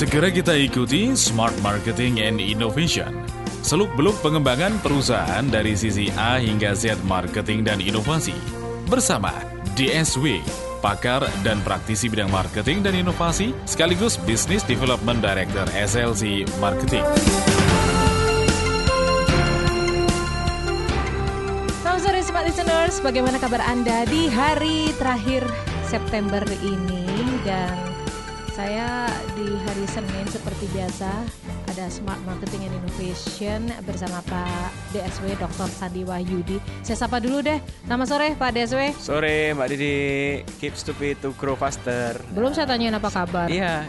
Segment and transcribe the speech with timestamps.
[0.00, 3.20] Segera kita ikuti Smart Marketing and Innovation.
[3.60, 8.32] Seluk-beluk pengembangan perusahaan dari sisi A hingga Z marketing dan inovasi.
[8.88, 9.28] Bersama
[9.76, 10.40] DSW,
[10.80, 17.04] pakar dan praktisi bidang marketing dan inovasi, sekaligus Business Development Director SLC Marketing.
[21.84, 25.44] Selamat sore Smart Listeners, bagaimana kabar Anda di hari terakhir
[25.84, 27.04] September ini
[27.44, 27.99] dan
[28.60, 31.08] saya di hari Senin seperti biasa
[31.64, 35.64] ada Smart Marketing and Innovation bersama Pak DSW Dr.
[35.70, 36.60] Sandi Wahyudi.
[36.84, 37.56] Saya sapa dulu deh.
[37.88, 38.80] Selamat sore Pak DSW.
[38.92, 39.96] Sore Mbak Didi,
[40.60, 42.20] keep stupid to grow faster.
[42.36, 43.48] Belum saya tanyain apa kabar.
[43.48, 43.88] Iya,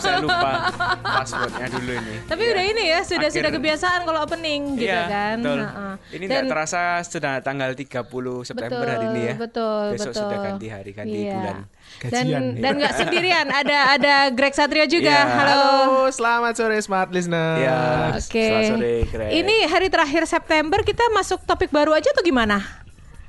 [0.00, 0.72] saya lupa
[1.04, 2.14] passwordnya dulu ini.
[2.24, 5.36] Tapi udah ini ya, sudah Akhir- sudah kebiasaan kalau opening gitu iya, kan.
[5.36, 5.60] betul.
[5.60, 5.94] Heeh.
[6.10, 9.34] Ini tidak terasa sudah tanggal 30 September hari ini ya.
[9.36, 10.22] Betul, Besok betul.
[10.24, 11.34] sudah ganti hari, ganti Iya.
[11.36, 11.56] bulan.
[12.00, 12.60] Dan Gajian, ya.
[12.60, 15.10] dan nggak sendirian, ada ada Greg Satrio juga.
[15.10, 15.26] Iya.
[15.26, 15.52] Halo.
[15.52, 15.68] Halo,
[16.08, 17.58] selamat sore Smart Listener.
[17.58, 17.78] Iya.
[18.14, 18.40] Oke.
[18.40, 19.30] Selamat sore, Greg.
[19.34, 22.62] Ini hari terakhir September kita masuk topik baru aja tuh gimana?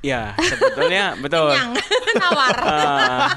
[0.00, 1.52] Ya, sebetulnya betul.
[1.52, 1.78] Yang
[2.18, 2.56] nawar.
[2.58, 3.28] Ah,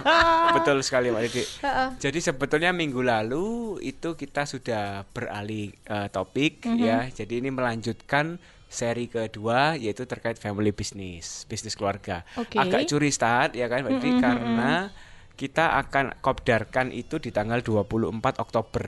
[0.53, 1.43] betul sekali Mbak Didi.
[1.61, 1.87] Heeh.
[1.99, 3.45] Jadi sebetulnya minggu lalu
[3.81, 6.79] itu kita sudah beralih eh, topik Mhm.
[6.79, 6.99] ya.
[7.07, 12.25] Jadi ini melanjutkan seri kedua yaitu terkait family business, bisnis keluarga.
[12.33, 14.89] Mhm, Agak curi start ya kan Mbak Didi karena
[15.35, 18.85] kita akan kopdarkan itu di tanggal 24 Oktober.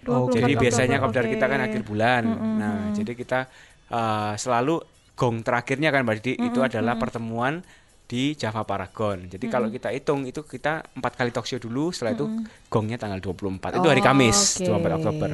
[0.00, 1.32] 24 Jadi Oktober, biasanya kopdar oke.
[1.32, 2.22] kita kan akhir bulan.
[2.56, 3.40] Nah, jadi kita
[3.86, 4.80] eh, selalu
[5.12, 7.60] gong terakhirnya kan Mbak Didi itu adalah pertemuan
[8.06, 9.30] di Java Paragon.
[9.30, 12.26] Jadi kalau kita hitung itu kita empat kali talk show dulu, setelah itu
[12.66, 13.78] gongnya tanggal 24.
[13.78, 14.66] Itu hari Oh, Kamis, oke.
[14.66, 15.30] 24 Oktober.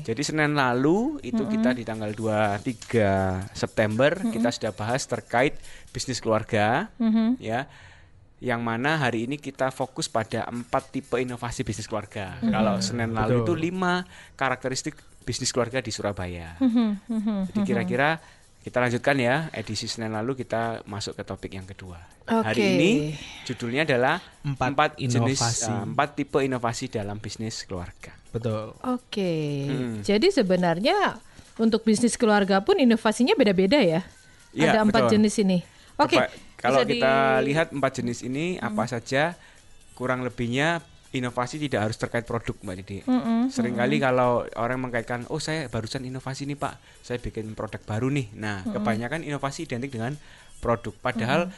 [0.00, 5.60] Jadi Senin lalu itu kita di tanggal 23 September kita sudah bahas terkait
[5.90, 7.36] bisnis keluarga Mhm.
[7.38, 7.68] ya.
[8.38, 12.38] Yang mana hari ini kita fokus pada empat tipe inovasi bisnis keluarga.
[12.38, 14.06] Kalau Senin lalu itu lima
[14.38, 14.94] karakteristik
[15.26, 16.54] bisnis keluarga di Surabaya.
[16.62, 18.22] Mhm, Jadi kira-kira
[18.62, 21.98] kita lanjutkan ya edisi Senin lalu kita masuk ke topik yang kedua.
[22.28, 22.68] Hari Oke.
[22.76, 22.90] ini
[23.42, 25.72] judulnya adalah Empat jenis inovasi.
[25.72, 28.12] uh, empat tipe inovasi dalam bisnis keluarga.
[28.30, 28.76] Betul.
[28.84, 29.32] Oke.
[29.66, 30.04] Hmm.
[30.04, 31.16] Jadi sebenarnya
[31.56, 34.04] untuk bisnis keluarga pun inovasinya beda-beda ya.
[34.52, 35.12] Iya, ada empat betul.
[35.18, 35.58] jenis ini.
[35.96, 36.16] Oke.
[36.20, 37.14] Coba, kalau bisa di- kita
[37.46, 39.38] lihat empat jenis ini apa saja
[39.94, 42.98] kurang lebihnya inovasi tidak harus terkait produk Mbak Didi.
[43.08, 48.12] Mm-mm, Seringkali kalau orang mengkaitkan, oh saya barusan inovasi nih Pak, saya bikin produk baru
[48.12, 48.28] nih.
[48.36, 50.20] Nah, kebanyakan inovasi identik dengan
[50.60, 50.92] produk.
[51.00, 51.48] Padahal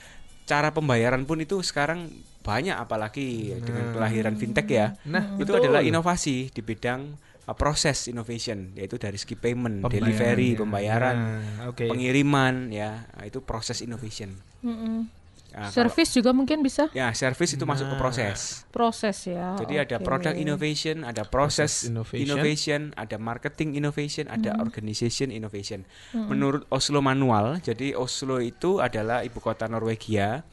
[0.47, 2.11] cara pembayaran pun itu sekarang
[2.47, 4.95] banyak apalagi dengan kelahiran fintech ya.
[5.07, 5.67] Nah, itu betul.
[5.67, 7.11] adalah inovasi di bidang
[7.51, 10.59] uh, proses innovation yaitu dari segi payment, Pembayaran, delivery, ya.
[10.63, 11.85] pembayaran, Nah, oke.
[11.85, 13.11] pengiriman ya.
[13.11, 14.39] Nah, itu proses innovation.
[14.63, 15.11] Mm-mm.
[15.51, 18.63] Nah, kalau- Service juga mungkin bisa ya, service itu masuk ke proses.
[18.71, 19.59] proses ya.
[19.59, 20.07] Jadi ada Oke.
[20.07, 22.23] product innovation, ada process Process innovation.
[22.23, 22.81] innovation.
[22.95, 25.83] ada marketing innovation, ada organization innovation.
[26.15, 30.47] Menurut Oslo Manual, jadi Oslo itu adalah ibu kota Norwegia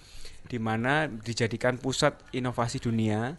[0.48, 3.36] di mana dijadikan pusat inovasi dunia.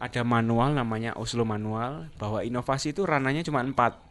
[0.00, 4.05] Ada manual namanya Oslo Manual bahwa inovasi itu ranahnya cuma empat.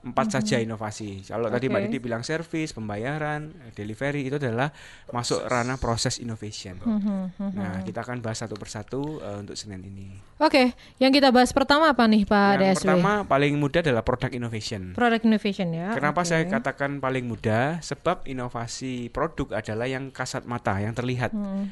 [0.00, 1.20] Empat saja inovasi.
[1.28, 1.80] Kalau tadi Mbak.
[1.86, 4.72] Didi bilang service, pembayaran, delivery itu adalah
[5.12, 6.80] masuk ranah proses innovation.
[6.80, 10.16] Mhm, Nah, kita akan bahas satu persatu eh, untuk Senin ini.
[10.40, 12.80] Oke, yang kita bahas pertama apa nih Pak Yang DSW?
[12.80, 14.82] pertama paling mudah adalah product innovation.
[14.96, 15.92] Product innovation ya.
[15.92, 16.28] Kenapa oke.
[16.32, 17.84] saya katakan paling mudah?
[17.84, 21.36] Sebab inovasi produk adalah yang kasat mata, yang terlihat.
[21.36, 21.68] Hmm.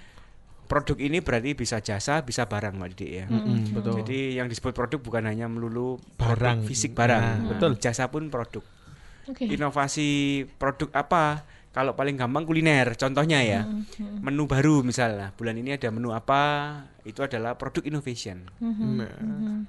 [0.68, 3.26] Produk ini berarti bisa jasa, bisa barang, Mbak Didi ya.
[3.26, 4.04] Mm-mm, betul.
[4.04, 6.58] Jadi yang disebut produk bukan hanya melulu produk Barang.
[6.62, 7.72] fisik barang, Nah, betul.
[7.74, 8.60] Jasa pun produk.
[9.26, 9.44] Oke.
[9.44, 10.08] Inovasi
[10.54, 11.24] produk apa?
[11.68, 13.84] Kalau paling gampang kuliner, contohnya ya, Hmm,
[14.20, 15.30] menu baru misalnya.
[15.32, 16.74] Bulan ini ada menu apa?
[17.02, 18.48] Itu adalah produk innovation.
[18.58, 19.12] Hmm, Nah,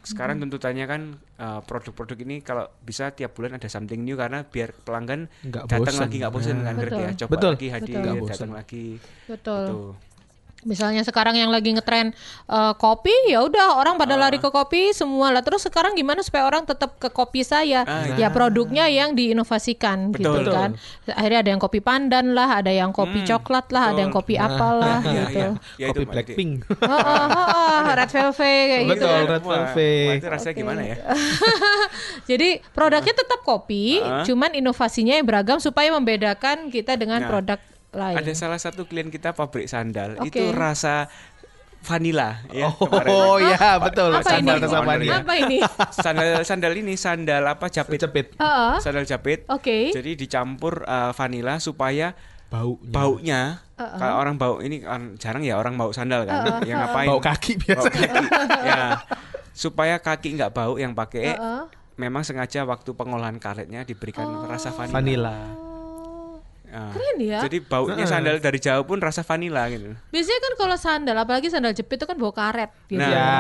[0.02, 1.02] Sekarang tuntutannya kan
[1.38, 5.80] uh, produk-produk ini kalau bisa tiap bulan ada something new karena biar pelanggan Nggak datang
[5.86, 6.02] bosen.
[6.02, 6.66] lagi nggak bosan Nah.
[6.66, 6.98] kan Greg ya.
[7.06, 7.20] Betul.
[7.20, 7.52] Coba Betul.
[7.52, 8.28] lagi hadir, Betul.
[8.28, 8.86] Datang lagi.
[9.26, 9.60] Betul.
[9.62, 9.80] Gitu.
[10.62, 12.12] Misalnya sekarang yang lagi ngetren
[12.46, 14.28] eh, kopi, ya udah orang pada Ah.
[14.28, 15.40] lari ke kopi semua lah.
[15.40, 17.84] Terus sekarang gimana supaya orang tetap ke kopi saya?
[17.84, 20.44] Ah, ya produknya yang diinovasikan Betul.
[20.44, 20.76] gitu kan.
[21.08, 24.22] Akhirnya ada yang kopi pandan lah, ada yang kopi Hmm, coklat lah, ada yang betul.
[24.22, 25.48] kopi apalah Iya, gitu.
[25.76, 26.12] Ya, itu, kopi.
[26.12, 26.52] Blackpink.
[26.70, 28.36] Oh, oh, oh, oh, red velvet
[28.68, 28.92] kayak gitu.
[29.00, 30.14] Betul, red Wah, velvet.
[30.16, 30.60] itu rasanya Oke.
[30.60, 30.96] gimana ya?
[32.30, 34.24] Jadi produknya tetap kopi, Ah.
[34.24, 37.60] cuman inovasinya yang beragam supaya membedakan kita dengan Nah, produk
[37.92, 38.16] lain.
[38.18, 40.30] Ada salah satu klien kita pabrik sandal Oke.
[40.30, 41.10] itu rasa
[41.80, 43.10] vanilla ya kemarin.
[43.10, 44.12] Oh ya betul.
[44.12, 44.46] Apa ini?
[44.46, 45.16] Sandal rasa vanilla.
[45.24, 45.58] Apa ini?
[46.06, 48.00] Sandal sandal ini sandal apa japit?
[48.04, 48.74] Cepit Heeh.
[48.84, 49.48] Sandal japit.
[49.48, 49.90] Oke.
[49.96, 52.12] Jadi dicampur uh, vanilla supaya
[52.50, 52.90] baunya.
[52.92, 53.42] baunya
[53.80, 53.96] Uh-uh.
[53.96, 57.56] kalau orang bau ini kan jarang ya orang bau sandal kan yang ngapain Bau kaki
[57.62, 57.88] biasa.
[57.88, 58.26] Bau kaki.
[58.66, 58.82] ya
[59.56, 61.62] supaya kaki nggak bau yang pakai Heeh.
[61.96, 65.00] memang sengaja waktu pengolahan karetnya diberikan rasa vanila.
[65.00, 65.38] Vanilla.
[66.70, 66.94] Ah.
[66.94, 67.40] Keren ya.
[67.42, 69.98] Jadi baunya sandal dari jauh pun rasa vanila gitu.
[70.08, 72.98] Biasanya kan kalau sandal, apalagi sandal jepit itu kan bau karet gitu.
[72.98, 73.34] Nah, Ya.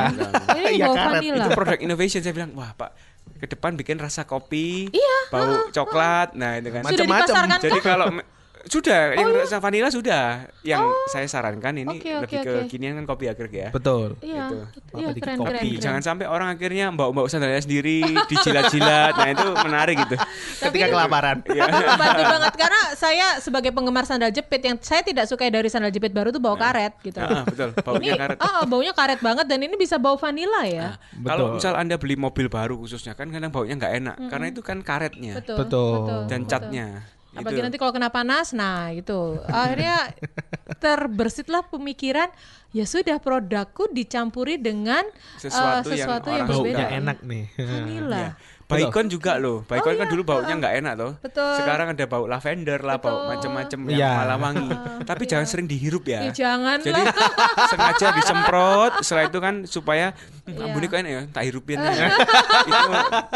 [0.51, 1.13] Ini Iya, bau karet.
[1.15, 1.37] vanilla.
[1.39, 2.91] itu produk innovation saya bilang wah pak
[3.31, 6.81] ke depan bikin rasa kopi, Iya, bau coklat, nah itu kan.
[6.83, 7.27] Sudah Macam-macam.
[7.29, 8.05] dipasarkan Jadi kalau
[8.65, 11.95] sudah yang rasa vanila sudah, yang saya sarankan ini Oh.
[11.95, 12.67] Oke, oke, lebih ke oke.
[12.67, 13.69] kinian kan kopi akhir ya.
[13.69, 14.19] Betul.
[14.19, 14.59] Iya, Gitu.
[14.95, 15.47] iya dikit keren, kopi.
[15.50, 15.81] keren, keren.
[15.81, 20.15] Jangan sampai orang akhirnya mbak-mbak sandalnya sendiri dijilat-jilat, nah itu menarik gitu.
[20.59, 21.38] Ketika kelaparan.
[21.45, 21.63] Iya.
[21.65, 25.89] Tapi membantu banget karena saya sebagai penggemar sandal jepit yang saya tidak suka dari sandal
[25.89, 27.19] jepit baru tuh bau karet gitu.
[27.19, 28.38] Ah, betul, ini baunya karet.
[28.39, 30.95] ah, baunya karet banget dan ini bisa bau vanila ya.
[31.19, 31.55] Kalau Betul.
[31.57, 35.39] misal anda beli mobil baru khususnya kan kadang baunya nggak enak karena itu kan karetnya
[35.41, 35.57] Betul.
[35.57, 35.95] Betul.
[36.27, 36.50] dan betul.
[36.50, 36.88] catnya.
[37.29, 37.65] Apalagi Itu.
[37.69, 40.09] nanti kalau kena panas, nah itu akhirnya
[40.83, 42.25] terbersitlah pemikiran
[42.73, 45.05] ya sudah produkku dicampuri dengan
[45.37, 46.57] Sesuatu yang sesuatu orang yang, suka.
[46.57, 46.85] berbeda.
[46.89, 47.45] Enak nih.
[47.57, 48.25] Vanila.
[48.69, 49.66] Baikon juga loh.
[49.66, 51.06] Baikon kan dulu baunya nggak enak loh.
[51.06, 51.24] Oh, iya.
[51.25, 51.54] Betul.
[51.57, 54.10] Sekarang ada bau lavender lah, bau macam-macam yang Iya.
[54.13, 54.69] malah wangi.
[55.10, 56.30] Tapi jangan sering dihirup ya.
[56.30, 57.13] Ya, jangan Jadi lah.
[57.74, 58.94] sengaja disemprot.
[59.01, 60.13] Setelah itu kan supaya
[60.45, 60.63] hmm, Iya.
[60.69, 61.81] ambune kok enak ya, tak hirupin.
[61.81, 62.13] ya.
[62.69, 62.89] itu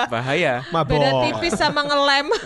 [0.06, 0.54] bahaya.
[0.70, 1.02] Mabok.
[1.02, 2.30] Beda tipis sama ngelem.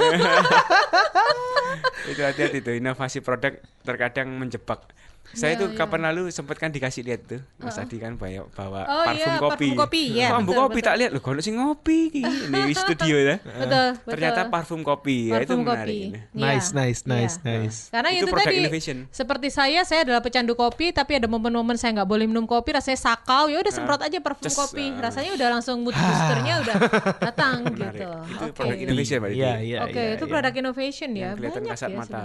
[2.12, 3.52] itu hati-hati tuh inovasi produk
[3.84, 4.80] terkadang menjebak.
[5.30, 5.78] Saya Iya, tuh iya.
[5.78, 9.36] kapan lalu sempat kan dikasih lihat tuh Mas Adi kan bawa, bawa Oh, parfum iya,
[9.38, 9.68] kopi.
[9.68, 10.86] parfum kopi, iya, Parfum betul, kopi betul.
[10.86, 13.36] tak lihat loh, kalau sih ngopi iki di studio ya.
[13.62, 14.08] betul, betul.
[14.08, 15.84] Ternyata parfum kopi, ya itu Parfum menarik.
[15.84, 16.00] kopi.
[16.08, 16.20] ini.
[16.34, 17.48] Nice, Iya, nice, nice, iya.
[17.60, 17.78] nice.
[17.90, 18.98] Karena Itu itu, produk tadi innovation.
[19.10, 22.96] seperti saya, saya adalah pecandu kopi, tapi ada momen-momen saya nggak boleh minum kopi, rasanya
[22.98, 25.04] sakau, ya udah semprot aja parfum Ces, kopi, ah.
[25.04, 26.76] rasanya udah langsung mood boosternya udah
[27.28, 28.10] datang gitu.
[28.28, 28.56] Itu Oke.
[28.56, 29.40] produk innovation Mbak Didi.
[29.40, 29.78] Iya, iya.
[29.84, 30.32] Oke, iya, itu iya.
[30.32, 32.24] produk innovation ya, Yang kelihatan banyak kasat ya mata.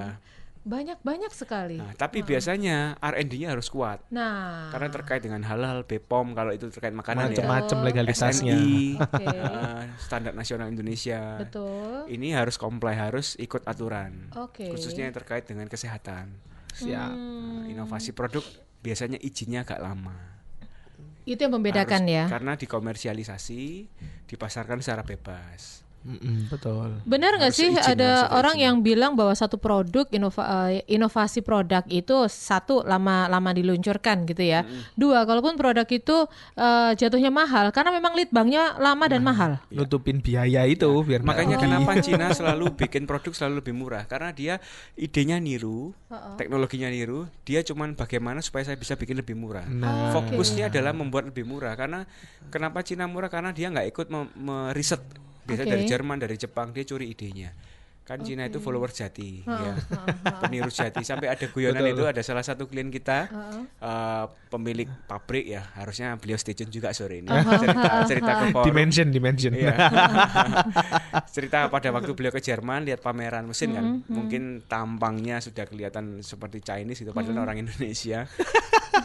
[0.63, 0.95] Sebenarnya.
[0.95, 1.79] Banyak banyak sekali.
[1.79, 3.99] Nah, tapi biasanya R&D-nya harus kuat.
[4.09, 7.43] Nah, Karena terkait dengan halal, BPOM kalau itu terkait makanan ya.
[7.43, 8.55] Macam-macam legalitasnya.
[8.55, 9.25] SNI, Oke.
[9.27, 11.43] eh, standar nasional Indonesia.
[11.43, 12.07] betul.
[12.07, 14.31] Ini harus comply, harus ikut aturan.
[14.39, 14.71] Oke.
[14.71, 16.31] Khususnya yang terkait dengan kesehatan.
[16.73, 17.11] Siap.
[17.11, 18.47] Nah, inovasi produk
[18.81, 20.15] biasanya izinnya agak lama.
[21.23, 22.25] Itu yang membedakan Harus- ya.
[22.27, 23.63] Karena dikomersialisasi,
[24.27, 25.87] dipasarkan secara bebas.
[26.03, 26.99] Mm-mm, betul.
[27.07, 28.67] Benar nggak sih izin, ada orang izin.
[28.67, 34.43] yang bilang bahwa satu produk inova- eh, inovasi produk itu satu lama lama diluncurkan gitu
[34.43, 34.67] ya.
[34.99, 36.27] Dua, kalaupun produk itu
[36.59, 39.63] eh, jatuhnya mahal karena memang lead banknya lama dan mahal.
[39.71, 41.65] Nutupin biaya itu biar nggak Makanya rugi.
[41.71, 44.59] kenapa Cina selalu bikin produk selalu lebih murah karena dia
[44.99, 45.95] idenya niru,
[46.35, 49.65] teknologinya niru, dia cuman bagaimana supaya saya bisa bikin lebih murah.
[49.65, 52.05] Nah, Fokusnya adalah membuat lebih murah karena
[52.51, 54.99] kenapa Cina murah karena dia nggak ikut meriset.
[55.43, 55.75] Biasanya Oke.
[55.75, 57.51] dari Jerman, dari Jepang dia curi idenya.
[58.03, 59.79] Kan Cina itu follower jati, ya.
[60.43, 61.07] peniru jati.
[61.07, 61.95] Sampai ada guyonan Betul.
[61.95, 63.31] itu ada salah satu klien kita,
[63.79, 67.31] eh, pemilik pabrik ya, harusnya beliau stay tune juga sore ini.
[67.31, 68.67] cerita cerita ke forum.
[68.67, 69.53] dimension, dimension.
[69.55, 69.75] Iya.
[71.33, 76.61] Cerita pada waktu beliau ke Jerman lihat pameran mesin kan, mungkin tampangnya sudah kelihatan seperti
[76.61, 78.27] Chinese itu padahal orang Indonesia.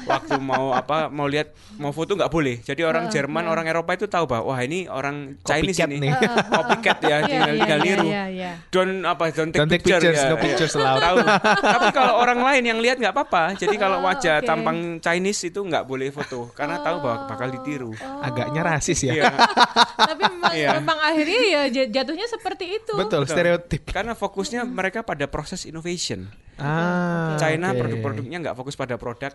[0.08, 2.60] waktu mau apa mau lihat mau foto nggak boleh.
[2.60, 5.98] Jadi orang Jerman, orang Eropa itu tahu bahwa wah ini orang Chinese Copycat ini.
[6.08, 6.12] nih.
[6.52, 8.08] Copycat ya, Iya, tinggal, iya, tinggal iya, niru.
[8.08, 8.52] iya, iya.
[8.72, 10.30] Don't apa don't take, Don't take picture, pictures, ya.
[10.30, 10.44] no Iya.
[10.44, 11.02] pictures allowed.
[11.02, 11.18] Tahu.
[11.60, 13.54] Tapi kalau orang lain yang lihat nggak apa-apa.
[13.54, 14.46] Jadi kalau Oh, wajah oke.
[14.46, 17.92] tampang Chinese itu nggak boleh foto karena tahu bahwa bakal ditiru.
[18.00, 19.14] Agaknya rasis ya.
[19.14, 19.32] Iya.
[20.10, 20.70] Tapi memang, Iya.
[20.78, 22.94] memang akhirnya ya jatuhnya seperti itu.
[22.94, 23.90] Betul, stereotip.
[23.90, 26.30] Karena fokusnya mereka pada proses innovation.
[26.56, 27.78] Ah, China oke.
[27.78, 29.30] produk-produknya nggak fokus pada produk,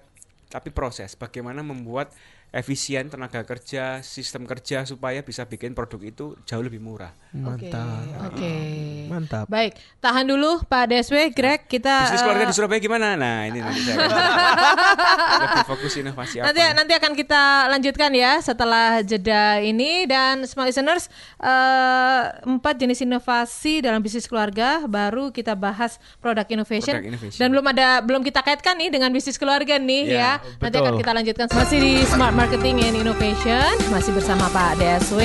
[0.47, 1.13] tapi proses.
[1.13, 2.11] Bagaimana membuat
[2.53, 7.17] efisien tenaga kerja, sistem kerja supaya bisa bikin produk itu jauh lebih murah.
[7.49, 8.29] Oke, Mantap.
[8.29, 8.55] Oke.
[9.09, 9.47] Mantap.
[9.49, 13.17] Baik, tahan dulu Pak DSW, Greg, kita Bisnis keluarga eh, di Surabaya gimana?
[13.17, 13.97] Nah ini nanti saya
[15.43, 16.53] lebih fokus inovasi apa?
[16.53, 17.43] nanti nanti akan kita
[17.73, 21.09] lanjutkan ya setelah jeda ini dan smart listeners
[21.41, 27.41] eh, empat jenis inovasi dalam bisnis keluarga baru kita bahas produk innovation, Product innovation.
[27.41, 30.93] dan belum ada belum kita kaitkan nih dengan bisnis keluarga nih Ya, ya nanti akan
[30.93, 31.01] betul.
[31.01, 35.23] kita lanjutkan masih di smart marketing and innovation masih bersama Pak DSW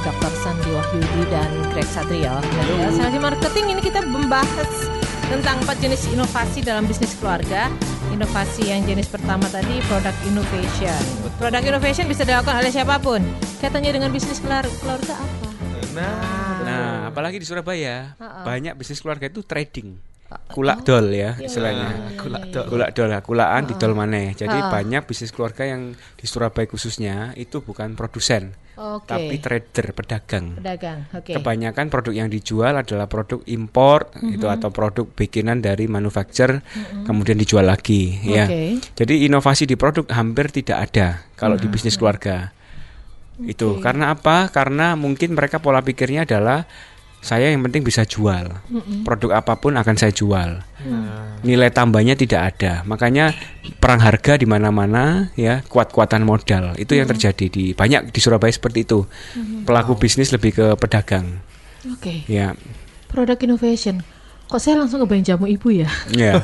[0.00, 0.32] Dr.
[0.32, 4.88] Sandi Wahyudi dan Greg Satrio dan di Esensi marketing ini kita membahas
[5.28, 7.68] tentang empat jenis inovasi dalam bisnis keluarga
[8.16, 11.00] Inovasi yang jenis pertama tadi product innovation.
[11.34, 13.18] Product innovation bisa dilakukan oleh siapa pun.
[13.58, 15.48] Kaitannya dengan bisnis keluar- keluarga apa?
[15.98, 16.14] Nah,
[16.62, 18.46] Nah apalagi di Surabaya Ha-ha.
[18.46, 19.98] banyak bisnis keluarga itu trading,
[20.50, 22.16] kulak dol ya istilahnya.
[22.18, 22.64] kulak dol.
[22.66, 24.34] Kulak dol, lah, kulaan di dol maneh.
[24.34, 29.06] Jadi banyak bisnis keluarga yang di Surabaya khususnya itu bukan produsen, Oke.
[29.10, 30.58] tapi trader, pedagang.
[30.58, 31.06] Pedagang.
[31.14, 31.36] Oke.
[31.36, 36.64] Kebanyakan produk yang dijual adalah produk impor itu atau produk bikinan dari manufacturer
[37.06, 38.48] kemudian dijual lagi ya.
[38.48, 38.80] Oke.
[38.96, 42.50] Jadi inovasi di produk hampir tidak ada kalau di bisnis keluarga.
[43.34, 44.46] Itu karena apa?
[44.54, 46.70] Karena mungkin mereka pola pikirnya adalah
[47.24, 48.52] saya yang penting bisa jual.
[49.00, 50.60] Produk apa pun akan saya jual.
[51.40, 52.84] Nilai tambahnya tidak ada.
[52.84, 53.32] Makanya
[53.80, 56.76] perang harga di mana-mana ya, kuat-kuatan modal.
[56.76, 59.08] Itu yang terjadi di banyak di Surabaya seperti itu.
[59.64, 61.40] Pelaku bisnis lebih ke pedagang.
[61.88, 62.28] Oke.
[62.28, 62.52] Ya.
[63.08, 64.04] Produk innovation.
[64.44, 65.88] Kok saya langsung kebayang jamu ibu ya?
[66.12, 66.36] Ya.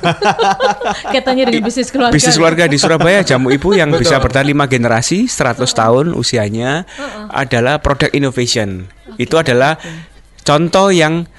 [1.14, 2.16] Katanya dengan bisnis keluarga.
[2.16, 6.88] Bisnis keluarga di Surabaya jamu ibu yang bisa bertahan lima generasi 100 tahun usianya
[7.28, 8.88] adalah produk innovation.
[9.20, 9.76] Itu adalah
[10.50, 11.30] contoh yang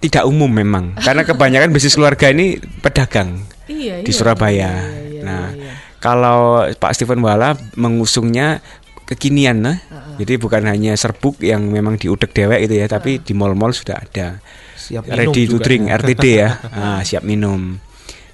[0.00, 4.16] tidak umum memang karena kebanyakan bisnis keluarga ini pedagang Iya, di iya.
[4.16, 4.72] Surabaya.
[5.08, 5.72] iya, nah, iya.
[5.96, 8.60] kalau Pak Steven Wala mengusungnya
[9.04, 9.78] kekinian nah.
[10.14, 14.38] Jadi bukan hanya serbuk yang memang diudek dewek itu ya, tapi di mall-mall sudah ada.
[14.78, 15.64] Siap minum Ready to juga.
[15.66, 16.50] drink RTD ya.
[16.70, 17.82] Ah, siap minum.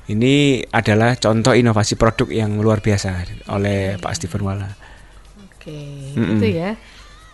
[0.04, 4.68] Ini adalah contoh inovasi produk yang luar biasa oleh Pak Steven Wala.
[5.56, 5.72] Oke,
[6.18, 6.36] Mm-mm.
[6.36, 6.76] itu ya.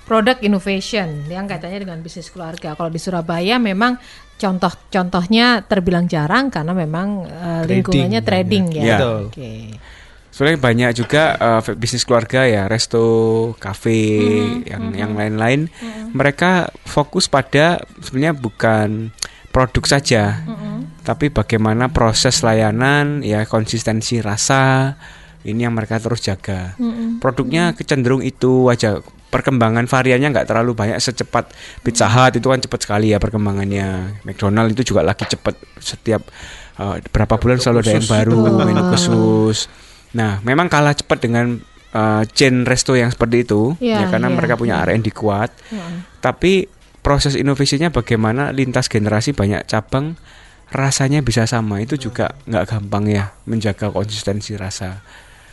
[0.06, 2.78] Product innovation yang katanya dengan bisnis keluarga.
[2.78, 3.98] Kalau di Surabaya memang
[4.38, 8.82] contoh-contohnya terbilang jarang karena memang Trading, lingkungannya trading ya.
[8.86, 8.98] Ya.
[9.02, 9.20] Betul.
[9.34, 9.52] Oke.
[10.30, 14.04] Sebenarnya banyak juga eh, bisnis keluarga ya, resto, kafe,
[14.68, 15.72] yang yang lain-lain.
[16.12, 19.10] Mereka fokus pada sebenarnya bukan
[19.48, 20.44] produk saja,
[21.08, 24.94] tapi bagaimana proses layanan, ya konsistensi rasa,
[25.48, 26.76] ini yang mereka terus jaga.
[27.16, 29.00] Produknya kecenderung itu aja.
[29.26, 31.50] Perkembangan variannya nggak terlalu banyak secepat
[31.82, 34.22] Pizza Hut itu kan cepat sekali ya perkembangannya.
[34.22, 36.22] McDonald itu juga lagi cepat setiap
[36.78, 39.66] eh, berapa bulan selalu ada yang baru menu khusus.
[40.16, 41.60] Nah, memang kalah cepat dengan
[41.92, 44.88] uh, chain resto yang seperti itu, Iya, ya karena iya, mereka punya iya.
[44.88, 45.50] R&D kuat.
[45.68, 45.94] Heeh.
[46.24, 46.68] Tapi
[47.04, 50.18] proses inovasinya bagaimana lintas generasi banyak cabang
[50.74, 55.04] rasanya bisa sama itu juga nggak gampang ya menjaga konsistensi rasa.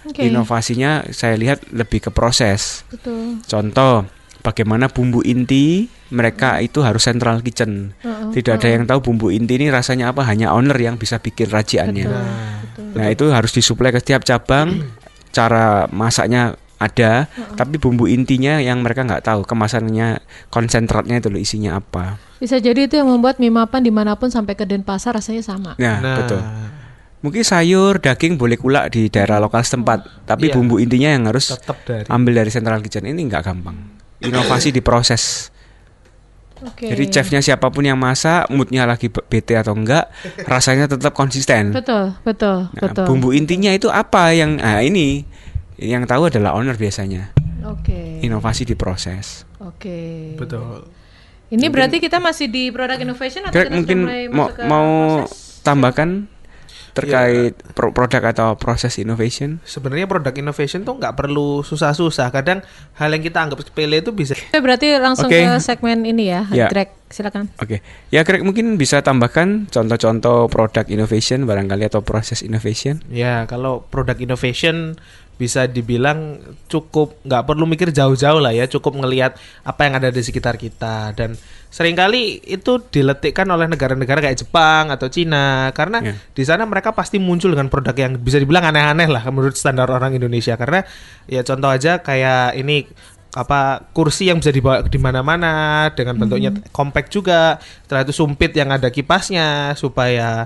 [0.04, 0.28] Oke.
[0.28, 2.84] Inovasinya saya lihat lebih ke proses.
[2.92, 3.40] Betul.
[3.48, 4.04] Contoh,
[4.44, 7.96] bagaimana bumbu inti mereka itu harus central kitchen.
[8.04, 11.50] Heeh, Tidak ada yang tahu bumbu inti ini rasanya apa, hanya owner yang bisa bikin
[11.50, 12.06] raciannya.
[12.06, 12.24] Betul.
[12.68, 12.86] betul.
[13.00, 14.86] Nah itu harus disuplai ke setiap cabang.
[15.34, 20.20] Cara masaknya ada, tapi bumbu intinya yang mereka nggak tahu kemasannya
[20.52, 22.20] konsentratnya itu loh isinya apa.
[22.38, 25.72] Bisa jadi itu yang membuat mie mapan di mana pun sampai ke Denpasar rasanya sama.
[25.80, 26.42] Nah, Nah, betul.
[27.24, 30.54] Mungkin sayur, daging boleh kulak di daerah lokal setempat, tapi Iya.
[30.54, 33.80] bumbu intinya yang harus tetap dari ambil dari central kitchen ini nggak gampang.
[34.20, 35.48] Inovasi di proses.
[36.62, 36.88] Oke.
[36.88, 40.08] Jadi chefnya siapa pun yang masak, moodnya lagi be- bete atau enggak,
[40.52, 41.72] rasanya tetap konsisten.
[41.72, 43.04] Betul, betul, Nah, betul.
[43.06, 45.28] bumbu intinya itu apa yang nah ini
[45.76, 47.32] yang tahu adalah owner biasanya.
[47.64, 48.20] Oke.
[48.20, 49.48] Inovasi di proses.
[49.60, 50.36] Oke.
[50.36, 50.88] betul.
[51.48, 54.64] Ini berarti kita masih di product innovation atau kita mungkin sudah mulai mau masuk ke
[54.66, 54.90] mau
[55.22, 55.62] proses?
[55.62, 56.10] tambahkan
[56.94, 59.58] terkait pro- produk atau proses innovation.
[59.66, 62.30] Sebenarnya produk innovation tuh nggak perlu susah-susah.
[62.30, 62.62] Kadang
[62.96, 65.42] hal yang kita anggap sepele itu bisa Oke, berarti langsung Oke.
[65.42, 66.70] ke segmen ini ya, Ya.
[66.70, 67.50] Greg, silakan.
[67.58, 67.82] Oke,
[68.14, 73.02] ya Greg mungkin bisa tambahkan contoh-contoh produk innovation barangkali atau proses innovation.
[73.10, 74.94] Ya, kalau produk innovation
[75.34, 76.38] bisa dibilang
[76.70, 79.34] cukup nggak perlu mikir jauh-jauh lah ya, cukup ngelihat
[79.66, 81.34] apa yang ada di sekitar kita dan
[81.74, 86.14] sering kali itu diletikkan oleh negara-negara kayak Jepang atau Cina karena Ya.
[86.14, 90.14] di sana mereka pasti muncul dengan produk yang bisa dibilang aneh-aneh lah menurut standar orang
[90.14, 90.54] Indonesia.
[90.54, 90.86] Karena
[91.26, 92.86] ya contoh aja kayak ini
[93.34, 97.58] apa kursi yang bisa dibawa di mana-mana dengan bentuknya compact juga.
[97.90, 100.46] Setelah itu sumpit yang ada kipasnya supaya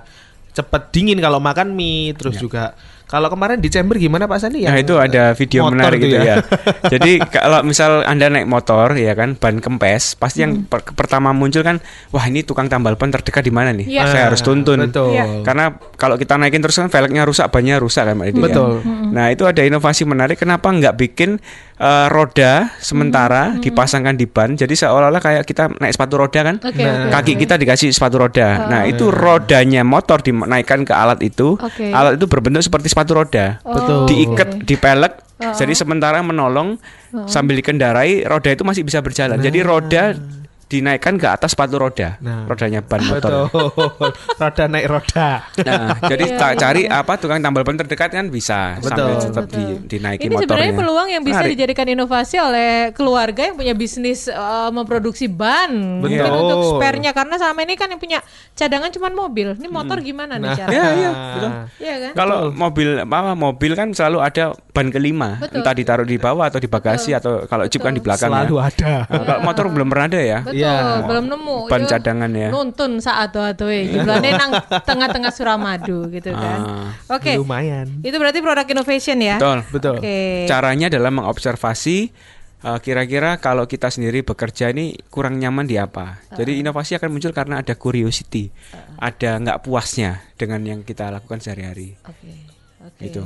[0.55, 2.72] cepat dingin kalau makan mie terus juga
[3.07, 6.09] kalau kemarin di chamber gimana Pak Sandi Nah Yang, itu ada video motor menarik tuh
[6.11, 6.35] itu ya.
[6.93, 11.63] Jadi kalau misal anda naik motor ya kan ban kempes, pasti yang per- pertama muncul
[11.63, 11.79] kan,
[12.11, 13.87] wah ini tukang tambal ban terdekat di mana nih?
[13.87, 14.11] Iya.
[14.11, 14.91] Saya harus tuntun.
[14.91, 15.15] Betul.
[15.15, 15.39] Iya.
[15.47, 18.43] Karena kalau kita naikin terus kan velgnya rusak, bannya rusak kan Mbak Didi, ya.
[18.51, 18.71] Betul.
[19.15, 20.35] Nah itu ada inovasi menarik.
[20.35, 21.39] Kenapa nggak bikin
[21.77, 24.53] eh, roda sementara dipasangkan di ban?
[24.53, 26.55] Jadi seolah-olah kayak kita naik sepatu roda kan?
[26.62, 28.67] Oke, Nah, Kaki kita dikasih sepatu roda.
[28.67, 31.55] Nah itu rodanya motor dinaikkan ke alat itu.
[31.57, 31.93] Oke.
[31.93, 33.62] Alat itu berbentuk seperti sepatu roda.
[33.62, 33.98] Oh, Betul.
[34.10, 35.13] Diikat, dipelek.
[35.38, 36.81] Jadi sementara menolong
[37.29, 39.38] sambil dikendarai roda itu masih bisa berjalan.
[39.38, 40.17] Jadi roda
[40.67, 42.19] dinaikkan ke atas sepatu roda.
[42.19, 42.43] Nah.
[42.43, 43.47] Rodanya ban motor.
[43.47, 43.67] Betul.
[44.41, 45.27] roda naik roda.
[45.57, 47.00] Nah, jadi Iya, tak iya, cari iya.
[47.00, 49.24] apa tukang tambal ban terdekat kan bisa sambil Betul.
[49.24, 49.88] tetap di, Betul.
[49.88, 50.75] dinaiki Ini sebenarnya motornya.
[50.77, 51.51] peluang yang bisa Menarik.
[51.53, 54.36] dijadikan inovasi oleh keluarga yang punya bisnis eh,
[54.69, 55.71] memproduksi ban.
[55.97, 56.36] Mungkin Betul.
[56.38, 58.19] untuk spare-nya karena selama ini kan yang punya
[58.53, 59.55] cadangan cuma mobil.
[59.55, 60.57] Ini motor gimana nih Nah.
[60.57, 60.69] cara?
[60.69, 61.50] Ya, iya, betul.
[61.79, 62.12] Iya kan?
[62.13, 65.57] Kalau mobil apa mobil kan selalu ada ban kelima, Betul.
[65.57, 68.63] entah ditaruh di bawah atau di bagasi atau kalau jeep kan di belakang Selalu ya.
[68.67, 68.93] ada.
[69.07, 70.39] Nah, kalau motor belum pernah ada ya.
[70.41, 71.05] Betul, Iya.
[71.05, 71.57] belum nemu.
[71.69, 72.49] Ban Yo, cadangan ya.
[72.49, 74.51] Nuntun saat atau eh jumlahnya nang
[74.89, 76.59] tengah-tengah Suramadu gitu kan.
[76.61, 77.37] Ah, Oke.
[77.37, 78.01] Lumayan.
[78.01, 79.37] Itu berarti produk innovation ya.
[79.37, 79.59] betul.
[79.71, 79.95] Betul.
[80.01, 80.45] Oke.
[80.49, 81.97] Caranya adalah mengobservasi
[82.65, 86.21] eh, kira-kira kalau kita sendiri bekerja ini kurang nyaman di apa.
[86.33, 88.49] Jadi inovasi akan muncul karena ada curiosity,
[88.97, 91.93] ada nggak puasnya dengan yang kita lakukan sehari-hari.
[92.05, 92.31] Oke.
[92.81, 93.03] Oke.
[93.03, 93.23] Itu.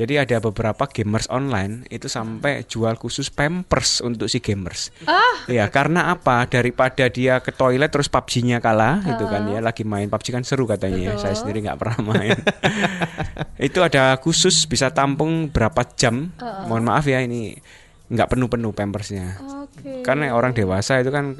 [0.00, 4.88] Jadi ada beberapa gamers online itu sampai jual khusus pampers untuk si gamers.
[5.04, 6.48] Ah, Ya karena apa?
[6.48, 9.60] Daripada dia ke toilet terus PUBG-nya kalah, gitu kan ya.
[9.60, 11.12] Lagi main PUBG kan seru katanya ya.
[11.20, 11.40] Saya Betul.
[11.44, 12.38] sendiri nggak pernah main.
[13.68, 16.32] itu ada khusus bisa tampung berapa jam.
[16.64, 17.60] Mohon maaf ya ini
[18.10, 19.38] nggak penuh-penuh pampersnya.
[19.38, 20.02] Oke.
[20.02, 21.38] Karena orang dewasa itu kan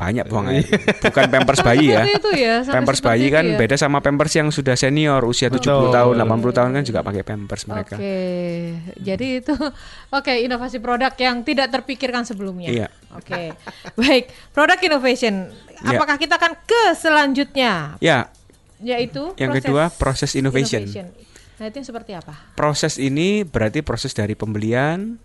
[0.00, 0.64] banyak buang air.
[1.04, 2.08] Bukan pampers bayi ya.
[2.08, 2.64] Itu ya.
[2.64, 3.60] Pampers bayi kan ya.
[3.60, 5.92] beda sama pampers yang sudah senior usia 70 Betul.
[5.92, 7.94] tahun, 80 tahun kan juga pakai pampers mereka.
[8.00, 8.20] Oke,
[8.96, 9.52] jadi itu
[10.16, 12.68] oke inovasi produk yang tidak terpikirkan sebelumnya.
[12.72, 12.88] Iya.
[13.12, 13.52] Oke,
[14.00, 15.52] baik produk innovation.
[15.84, 16.00] Iya.
[16.00, 18.32] Apakah kita akan ke selanjutnya, Ya,
[18.80, 20.88] yaitu yang kedua proses innovation.
[21.60, 22.32] Nah itu yang seperti apa?
[22.56, 25.20] Proses ini berarti proses dari pembelian,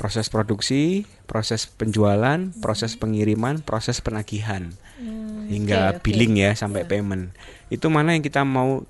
[0.00, 4.72] proses produksi, proses penjualan, proses pengiriman, proses penagihan
[5.52, 6.02] hingga oke, oke.
[6.08, 7.36] billing ya sampai payment.
[7.68, 8.80] Itu mana yang kita mau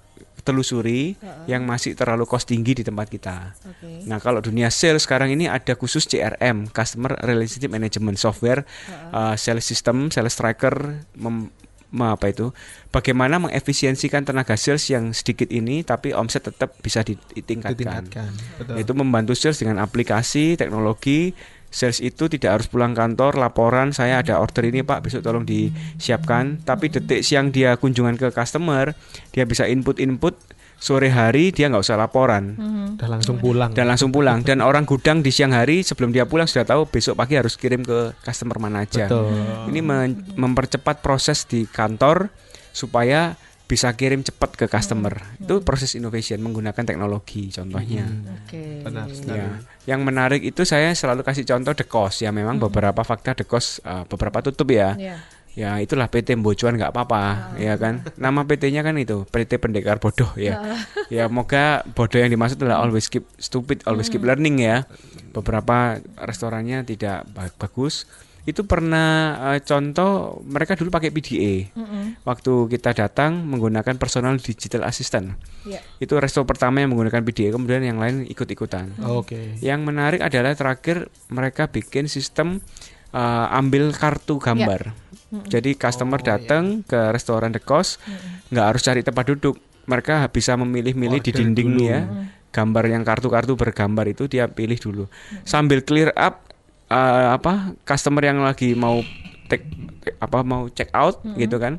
[0.40, 3.52] telusuri yang masih terlalu cost tinggi di tempat kita.
[3.66, 4.08] Oke.
[4.08, 8.64] Nah, kalau dunia sales sekarang ini ada khusus CRM, Customer Relationship Management Software,
[9.12, 12.54] uh, sales system, sales tracker, mem- me- apa itu?
[12.94, 18.06] Bagaimana mengefisiensikan tenaga sales yang sedikit ini, tapi omset tetap bisa di- ditingkatkan.
[18.06, 18.30] ditingkatkan.
[18.62, 18.74] Betul.
[18.78, 21.34] Itu membantu sales dengan aplikasi, teknologi.
[21.70, 26.58] Sales itu tidak harus pulang kantor, laporan saya ada order ini Pak, besok tolong disiapkan.
[26.66, 28.94] Tapi detik siang dia kunjungan ke customer,
[29.30, 30.34] dia bisa input-input.
[30.80, 32.56] Sore hari dia nggak usah laporan
[32.96, 33.76] Udah langsung pulang.
[33.76, 34.40] dan langsung pulang.
[34.40, 37.84] Dan orang gudang di siang hari sebelum dia pulang sudah tahu besok pagi harus kirim
[37.84, 39.04] ke customer mana aja.
[39.04, 39.28] Betul.
[39.68, 42.32] Ini men- mempercepat proses di kantor
[42.72, 43.36] supaya
[43.68, 45.14] bisa kirim cepat ke customer.
[45.38, 48.02] Itu proses innovation menggunakan teknologi contohnya.
[48.42, 48.82] Oke.
[48.82, 49.38] Benar sekali.
[49.38, 49.48] Ya.
[49.94, 53.78] Yang menarik itu saya selalu kasih contoh The Cost ya memang beberapa fakta The Cost
[53.86, 54.98] uh, beberapa tutup ya.
[54.98, 55.22] Ya.
[55.58, 58.06] Ya itulah PT Bocuan nggak apa-apa ya kan.
[58.14, 60.62] Nama PT-nya kan itu PT Pendekar Bodoh ya.
[61.14, 64.86] ya moga bodoh yang dimaksud adalah always keep stupid, always keep learning ya.
[65.34, 68.06] Beberapa restorannya tidak ba- bagus.
[68.48, 71.76] Itu pernah eh, contoh mereka dulu pakai PDA.
[72.24, 75.36] Waktu kita datang menggunakan personal digital assistant.
[75.66, 75.82] Ya.
[76.00, 78.96] Itu resto pertama yang menggunakan PDA kemudian yang lain ikut-ikutan.
[79.04, 79.60] Oke.
[79.60, 82.64] Yang menarik adalah terakhir mereka bikin sistem
[83.12, 84.94] uh, ambil kartu gambar.
[85.46, 88.02] Jadi customer Oh, datang ke restoran The Cost
[88.50, 89.62] nggak harus cari tempat duduk.
[89.86, 91.86] Mereka bisa memilih-milih di Order dinding dulu.
[91.86, 92.00] ya.
[92.50, 95.04] Gambar yang kartu-kartu bergambar itu dia pilih dulu.
[95.46, 96.50] Sambil clear up
[96.90, 99.02] uh, apa customer yang lagi mau
[99.46, 99.66] take
[100.18, 101.78] apa mau check out gitu kan.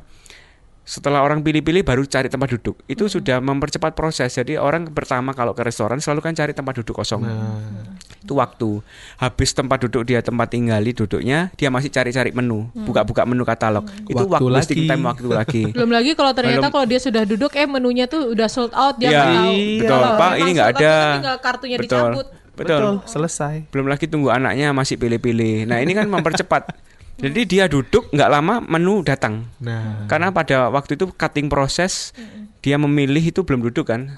[0.92, 2.76] Setelah orang pilih-pilih baru cari tempat duduk.
[2.84, 4.28] Itu sudah mempercepat proses.
[4.28, 7.64] Jadi orang pertama kalau ke restoran selalu kan cari tempat duduk kosong Nah,
[8.20, 8.84] itu waktu
[9.16, 14.14] habis tempat duduk dia tempat tinggali duduknya dia masih cari-cari menu buka-buka menu katalog itu
[14.14, 14.74] Waktu waktu lagi.
[14.84, 16.72] time waktu lagi Belum lagi kalau ternyata Belum.
[16.72, 19.52] kalau dia sudah duduk eh menunya tuh udah sold out dia Iya, nggak tahu.
[19.74, 19.88] betul.
[19.88, 20.94] Kalau Pak, ini nggak ada.
[21.02, 21.88] kan kartunya Betul.
[21.88, 22.26] dicabut.
[22.52, 22.78] betul.
[22.78, 22.94] betul.
[23.06, 23.54] Selesai.
[23.70, 26.62] belum lagi tunggu anaknya masih pilih-pilih nah ini kan mempercepat
[27.22, 32.10] jadi dia duduk nggak lama menu datang Nah, karena pada waktu itu cutting proses
[32.58, 34.10] dia memilih itu belum duduk kan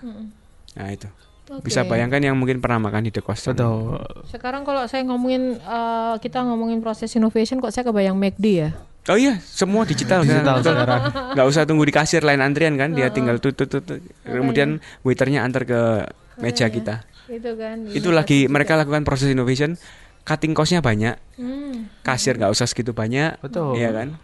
[0.73, 1.07] nah itu
[1.45, 1.69] Oke.
[1.69, 4.01] bisa bayangkan yang mungkin pernah makan di The Coast betul.
[4.27, 8.71] Sekarang kalau saya ngomongin eh, kita ngomongin proses innovation kok saya kebayang McD ya.
[9.05, 10.65] Oh iya, semua digital, Digital kan.
[10.65, 11.03] sekarang.
[11.37, 14.01] Nggak usah tunggu di kasir lain antrian kan, dia tinggal tutut tutut.
[14.25, 16.09] Kemudian waiternya antar ke
[16.41, 17.05] meja kita.
[17.29, 17.85] Itu kan.
[17.93, 19.77] Itu lagi mereka lakukan proses innovation,
[20.25, 21.89] cutting costnya banyak, Hmm.
[22.01, 23.77] kasir nggak usah segitu banyak, Betul.
[23.77, 24.17] iya kan?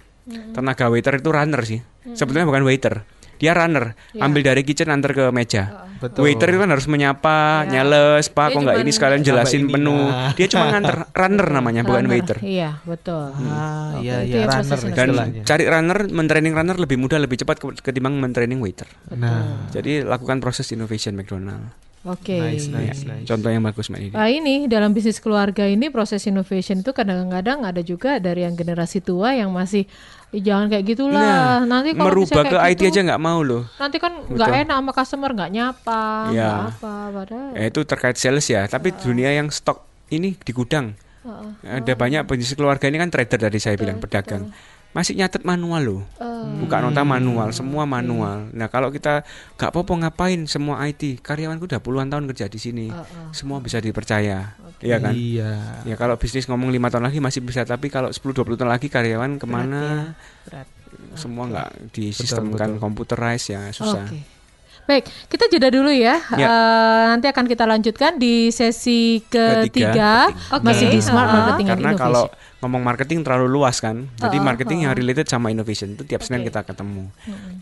[0.51, 3.03] Tenaga waiter itu runner sih, sebetulnya bukan waiter,
[3.37, 4.21] dia runner, Iya.
[4.23, 5.89] ambil dari kitchen antar ke meja.
[5.99, 6.25] Betul.
[6.25, 7.77] Waiter itu kan harus menyapa, Ya.
[7.77, 10.01] nyales, pak, Dia kok nggak ini sekalian jelasin ini, menu.
[10.01, 10.33] nah.
[10.33, 12.13] Dia cuma nganter, runner namanya, bukan Runner.
[12.15, 12.37] waiter.
[12.41, 13.37] Iya, betul.
[13.45, 15.43] Ah, Oke, iya itu iya yang runner Dan istilahnya.
[15.45, 18.89] cari runner, mentraining runner lebih mudah, lebih cepat ke- ketimbang mentraining waiter.
[19.11, 21.69] Nah, Jadi lakukan proses innovation McDonald.
[22.01, 22.33] Oke.
[22.33, 23.29] nice Ya, nice nice.
[23.29, 24.15] Contoh yang bagus Mbak Didi.
[24.17, 29.05] Nah ini dalam bisnis keluarga ini proses innovation itu kadang-kadang ada juga dari yang generasi
[29.05, 29.85] tua yang masih
[30.33, 31.61] "Ih, jangan kayak gitulah.
[31.69, 33.69] nanti kalau merubah ke IT gitu, aja nggak mau loh.
[33.77, 34.63] Nanti kan nggak Betul.
[34.65, 36.49] enak sama customer nggak nyapa, Ya.
[36.49, 37.51] nggak apa, padahal.
[37.53, 38.63] Ya, itu terkait sales ya.
[38.65, 40.97] Tapi dunia yang stok ini di gudang.
[41.21, 41.85] Heeh.
[41.85, 44.49] Ada banyak bisnis keluarga ini kan trader tadi saya bilang pedagang.
[44.91, 46.03] Masih nyatet manual loh.
[46.19, 46.27] Eh,
[46.59, 48.51] Buka nota manual, semua manual.
[48.51, 49.23] Nah kalau kita
[49.55, 53.31] nggak apa-apa ngapain semua IT, karyawanku udah puluhan tahun kerja di sini, Heeh.
[53.31, 55.15] semua bisa dipercaya, iya kan?
[55.15, 55.85] Iya.
[55.87, 59.39] Ya kalau bisnis ngomong lima tahun lagi masih bisa, tapi kalau 10-20 tahun lagi karyawan
[59.39, 60.17] ke mana?
[60.49, 60.67] berat.
[61.15, 62.83] Semua nggak disistemkan betul.
[62.83, 64.11] computerized ya susah.
[64.11, 64.40] Oke.
[64.85, 66.19] Baik, kita jeda dulu ya.
[66.35, 66.47] Ya.
[66.47, 70.99] Eh, nanti akan kita lanjutkan di sesi ketiga, Ketiga, masih di.
[70.99, 72.07] Smart Ah, Marketing and Karena Innovation.
[72.11, 72.25] kalau
[72.61, 74.11] ngomong marketing terlalu luas kan.
[74.17, 74.99] Jadi Oh, marketing oh, yang oh.
[74.99, 76.51] related sama innovation itu tiap Senin Oke.
[76.51, 77.07] kita ketemu.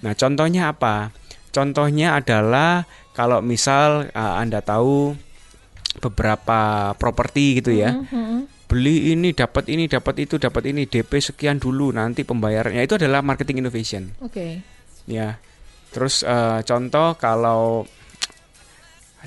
[0.00, 1.12] Nah, contohnya apa?
[1.48, 5.14] Contohnya adalah kalau misal uh, Anda tahu
[5.98, 6.60] beberapa
[6.94, 7.92] properti gitu ya.
[7.92, 8.46] Mhm.
[8.68, 13.24] Beli ini dapat ini dapat itu dapat ini DP sekian dulu nanti pembayarannya itu adalah
[13.24, 14.60] marketing innovation Oke.
[15.04, 15.40] ya.
[15.98, 17.82] Terus eh, contoh kalau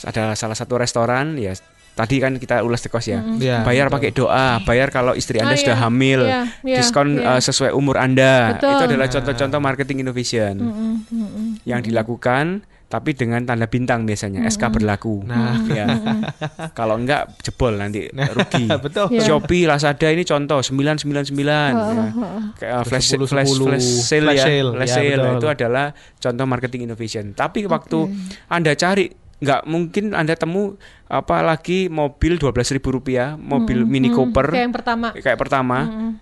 [0.01, 1.51] ada salah satu restoran ya
[1.91, 3.19] tadi kan kita ulas tekos ya.
[3.19, 3.95] Iya, bayar betul.
[3.99, 7.35] pakai doa, bayar kalau istri Anda Ah, sudah iya, hamil, iya, iya, diskon iya.
[7.35, 8.55] eh, sesuai umur Anda.
[8.55, 8.71] Betul.
[8.71, 11.43] Itu adalah contoh-contoh marketing innovation Mhm, mhm.
[11.67, 15.23] yang dilakukan tapi dengan tanda bintang biasanya SK berlaku.
[15.23, 15.55] Nah.
[15.79, 15.87] ya.
[16.77, 18.67] kalau enggak jebol nanti rugi.
[18.85, 19.15] Betul.
[19.15, 19.23] Iya.
[19.23, 21.71] Shopee, Lazada ini contoh 999 ya.
[22.59, 24.45] Kayak uh, flash 10, flash 10, flash sale flash ya.
[24.45, 24.69] sale.
[24.75, 25.23] Flash Ya, sale.
[25.23, 25.39] betul.
[25.39, 25.85] itu adalah
[26.19, 27.25] contoh marketing innovation.
[27.31, 27.99] Tapi waktu
[28.51, 30.77] Anda cari nggak mungkin Anda temu
[31.09, 35.07] apa lagi mobil 12.000 rupiah, mobil Mini Cooper Kayak yang pertama.
[35.17, 35.77] kayak pertama,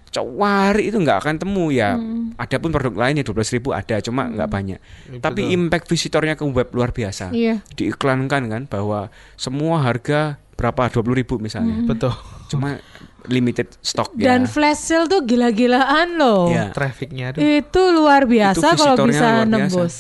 [0.10, 1.99] cowari itu nggak akan temu ya.
[2.39, 4.79] Adapun produk lainnya 12.000 ada, cuma nggak banyak.
[5.19, 7.36] Tapi impact visitornya ke web luar biasa.
[7.36, 7.60] Iya.
[7.75, 11.75] Diiklankan kan bahwa semua harga berapa 20.000 misalnya.
[11.84, 12.15] Betul.
[12.49, 12.79] Cuma
[13.27, 14.32] limited stock ya.
[14.34, 16.49] Dan flash sale tuh gila-gilaan loh.
[16.49, 16.71] Ya.
[16.71, 17.36] Trafficnya.
[17.36, 19.51] Itu luar biasa Itu kalau bisa luar biasa.
[19.53, 19.95] nembus.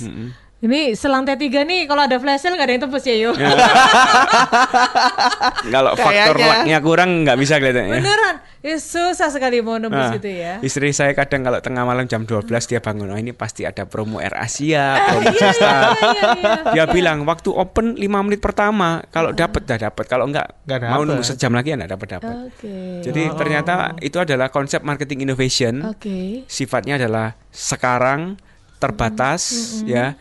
[0.59, 3.31] Ini selang T3 nih kalau ada flash sale gak ada yang tembus ya yo.
[5.71, 8.03] Kalau faktor lucknya kurang nggak bisa kelihatannya.
[8.03, 8.35] Beneran.
[8.59, 10.59] Ya, susah sekali mau nembus Nah, gitu ya.
[10.59, 14.19] Istri saya kadang kalau tengah malam jam 12 dia bangun, oh ini pasti ada promo
[14.19, 15.71] Air Asia, promo Iya, Jasta.
[15.95, 16.51] iya, iya.
[16.75, 21.07] Dia bilang waktu open 5 menit pertama, kalau dapat dah dapat, kalau enggak Nggak mau
[21.07, 22.35] nunggu sejam lagi enggak dapat dapat.
[22.51, 22.99] Oke.
[22.99, 25.87] Jadi ternyata itu adalah konsep marketing innovation.
[25.87, 26.43] Oke.
[26.51, 28.35] Sifatnya adalah sekarang
[28.79, 29.41] terbatas
[29.85, 30.15] ya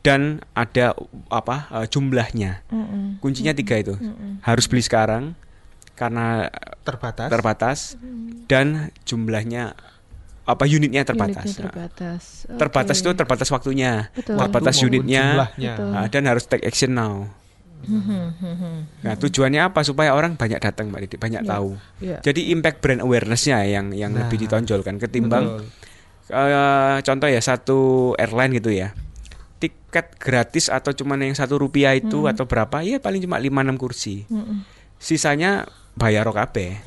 [0.00, 0.94] dan ada
[1.28, 2.62] apa eh, jumlahnya.
[2.68, 3.18] Mm-mm.
[3.18, 3.96] Kuncinya tiga itu.
[4.40, 5.34] Harus beli sekarang
[5.92, 6.46] karena
[6.86, 7.28] Terbatas.
[7.28, 7.78] terbatas
[8.46, 9.74] dan jumlahnya
[10.44, 11.44] apa unitnya terbatas.
[11.44, 12.22] Unitnya Nah, terbatas.
[12.46, 14.38] terbatas itu terbatas waktunya, Betul.
[14.38, 15.24] terbatas Waktu unitnya,
[15.76, 17.28] nah, dan harus take action now.
[18.98, 21.48] Nah tujuannya apa supaya orang banyak datang mbak Didi, banyak Ya.
[21.48, 21.70] tahu.
[22.00, 22.18] Iya.
[22.22, 25.66] Jadi impact brand awarenessnya yang yang Nah, lebih ditonjolkan ketimbang Betul.
[26.30, 28.92] Eh, contoh ya satu airline gitu ya.
[29.58, 32.84] Tiket gratis atau cuman yang satu rupiah itu atau berapa?
[32.86, 34.16] Ya paling cuma 5-6 kursi.
[34.30, 34.62] Mm-mm.
[34.98, 36.78] sisanya bayar kabeh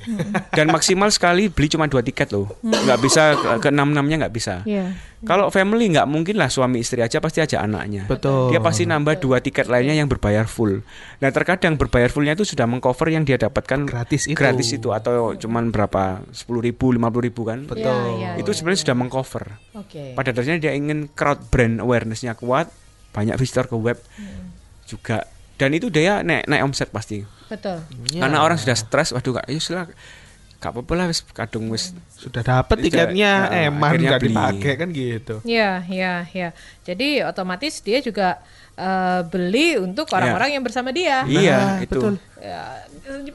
[0.50, 4.34] dan maksimal sekali beli cuma dua tiket loh nggak bisa ke- ke enam enamnya nggak
[4.34, 4.96] bisa Iya.
[5.22, 8.50] kalau family nggak mungkin lah suami istri aja pasti aja anaknya Betul.
[8.50, 10.82] dia pasti nambah dua tiket lainnya yang berbayar full
[11.18, 14.34] nah terkadang berbayar fullnya itu sudah mengcover yang dia dapatkan Gratis itu.
[14.34, 17.92] gratis itu atau cuman berapa sepuluh ribu lima puluh ribu kan Betul.
[18.18, 18.56] Iya, iya, itu iya.
[18.56, 19.44] sebenarnya sudah mengcover
[19.76, 20.16] Oke.
[20.16, 22.72] pada dasarnya dia ingin crowd brand awarenessnya kuat
[23.12, 24.00] banyak visitor ke web
[24.84, 27.22] juga dan itu dia naik naik omset pasti
[27.52, 27.84] Betul.
[28.10, 28.24] Ya.
[28.24, 29.92] karena orang sudah stres waduh kak yus lah
[30.58, 34.30] gak apa-apa lah wis kadung wis sudah dapat Sudah, tiketnya nah, eman akhirnya nggak beli.
[34.32, 35.36] dipakai kan gitu.
[35.42, 36.50] Iya, iya, iya.
[36.82, 38.38] Jadi otomatis dia juga
[38.72, 41.26] eh, beli untuk orang-orang yang bersama dia.
[41.26, 42.14] iya Nah, itu betul.
[42.38, 42.62] Ya,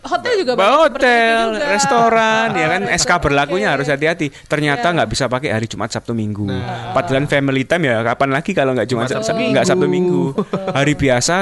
[0.03, 1.67] hotel juga Bah, hotel, juga.
[1.69, 4.31] restoran, ya Oh, kan SK berlakunya harus hati-hati.
[4.47, 4.95] Ternyata Iya.
[4.95, 6.47] nggak bisa pakai hari Jumat Sabtu Minggu.
[6.47, 6.95] Nah.
[6.95, 10.31] Padahal family time ya kapan lagi kalau nggak Jumat Jumat, Sabtu Sabtu, nggak Sabtu Minggu.
[10.31, 10.71] Minggu.
[10.71, 11.35] Hari biasa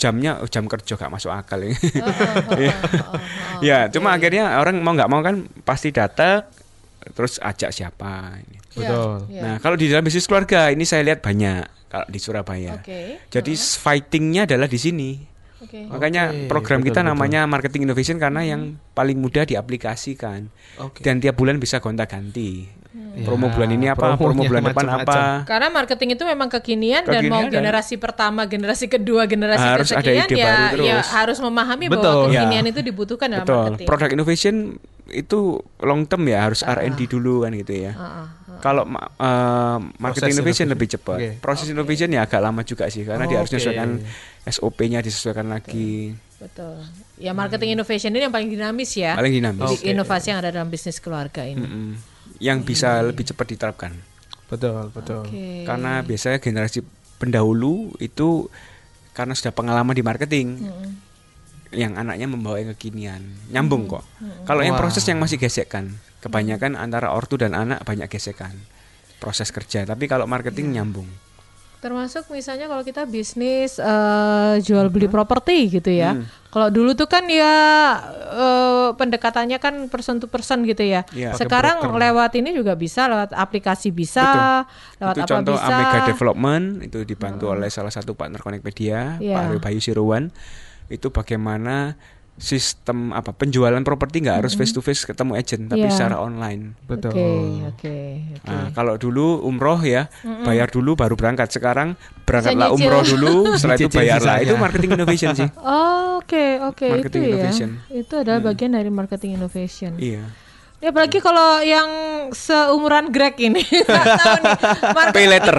[0.00, 1.76] jamnya oh, jam kerja gak masuk akal ya.
[2.56, 2.74] Iya.
[3.60, 6.48] ya, cuma akhirnya orang mau nggak mau kan pasti datang
[7.12, 8.56] terus ajak siapa ini.
[8.56, 9.12] Iya, Betul.
[9.28, 9.42] iya.
[9.44, 12.80] Nah, kalau di dalam bisnis keluarga ini saya lihat banyak kalau di Surabaya.
[12.80, 13.28] Oke.
[13.28, 15.10] Jadi fightingnya adalah di sini.
[15.60, 15.84] Oke.
[15.92, 17.10] Makanya Oke, program betul, kita betul.
[17.12, 20.48] namanya marketing innovation karena yang paling mudah diaplikasikan
[20.80, 21.04] Oke.
[21.04, 22.79] dan tiap bulan bisa gonta-ganti.
[22.90, 25.46] Ya, Promo bulan ini apa, promo bulan depan apa.
[25.46, 29.94] Karena marketing itu memang kekinian, dan mau Kekinian dan- generasi pertama, generasi kedua, generasi Harus
[29.94, 30.86] ada ide ya, baru terus.
[30.90, 32.02] ya harus memahami Betul.
[32.02, 32.70] bahwa kekinian Ya.
[32.74, 33.62] itu dibutuhkan dalam Betul.
[33.62, 33.86] marketing.
[33.86, 34.54] Product innovation
[35.06, 35.38] itu
[35.78, 37.94] long term ya, harus R&D dulu kan gitu ya.
[37.94, 38.58] Ah, ah, ah.
[38.58, 40.68] Kalau eh, marketing innovation innovation.
[40.68, 41.16] lebih cepat.
[41.16, 41.30] Oke.
[41.38, 44.02] Proses innovation ya agak lama juga sih karena dia harus menyesuaikan
[44.44, 46.18] SOP-nya disesuaikan lagi.
[46.36, 46.74] Betul.
[47.16, 49.14] Ya marketing innovation ini yang paling dinamis ya.
[49.14, 49.78] Paling dinamis.
[49.78, 51.62] Di inovasi yang ada dalam bisnis keluarga ini.
[51.62, 51.90] Mm-mm.
[52.40, 53.92] Yang bisa lebih cepat diterapkan.
[54.50, 55.22] Betul, betul.
[55.28, 55.62] Oke.
[55.68, 56.82] Karena biasanya generasi
[57.20, 58.48] pendahulu itu
[59.14, 60.90] karena sudah pengalaman di marketing, Mm-mm.
[61.76, 63.22] yang anaknya membawa yang kekinian,
[63.52, 64.02] nyambung kok.
[64.48, 64.82] Kalau yang Wah.
[64.88, 68.56] proses yang masih gesekan, kebanyakan antara ortu dan anak banyak gesekan
[69.20, 69.84] proses kerja.
[69.84, 71.06] Tapi kalau marketing nyambung.
[71.80, 76.16] Termasuk misalnya kalau kita bisnis eh, jual beli properti gitu ya.
[76.52, 77.56] Kalau dulu tuh kan ya
[78.36, 81.02] eh, pendekatannya kan person to person gitu ya.
[81.10, 81.34] Iya.
[81.36, 84.64] Sekarang lewat ini juga bisa, lewat aplikasi bisa,
[84.98, 85.66] lewat itu apa contoh bisa.
[85.68, 89.36] Amega Development itu dibantu oleh salah satu partner Connectpedia Iya.
[89.36, 90.24] Pak Aryo Bayu Siruan
[90.90, 91.94] itu bagaimana
[92.40, 95.92] sistem apa penjualan properti nggak harus face to face ketemu agent tapi Iya.
[95.92, 97.12] secara online Betul.
[97.12, 97.28] Oke,
[97.62, 97.96] oke,
[98.34, 98.48] oke.
[98.48, 100.08] Nah, kalau dulu umroh ya
[100.42, 105.48] bayar dulu baru berangkat sekarang berangkatlah umroh dulu setelah itu bayarlah itu marketing innovation sih
[105.54, 107.28] Oh, Oke, oke itu Marketing ya.
[107.28, 107.68] innovation.
[107.90, 109.96] Itu adalah bagian dari marketing innovation.
[109.96, 110.24] iya
[110.80, 111.88] Ya apalagi kalau yang
[112.32, 114.56] seumuran Greg ini nggak tahu nih.
[114.90, 115.58] Market- pay letter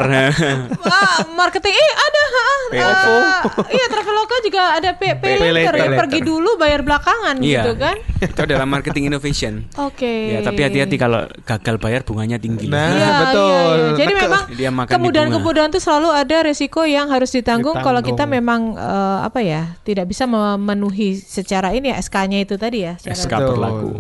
[0.92, 3.16] Ah, marketing eh ada ah, OVO.
[3.70, 5.94] iya Traveloka juga ada pay, pay, Pay later, later.
[5.94, 7.96] ya pergi dulu bayar belakangan iya gitu kan.
[8.28, 10.10] itu adalah marketing innovation Oke.
[10.32, 13.46] ya tapi hati-hati kalau gagal bayar bunganya tinggi Nah, Iya, betul.
[13.46, 13.90] iya, iya.
[13.94, 14.26] Jadi Betul.
[14.26, 18.34] memang Dia makan kemudahan-kemudahan itu selalu ada resiko yang harus ditanggung, kalau kita Ditanggung.
[18.34, 22.98] memang eh, apa ya tidak bisa memenuhi secara ini ya SK-nya itu tadi ya.
[22.98, 23.54] secara- SK Betul.
[23.54, 23.92] berlaku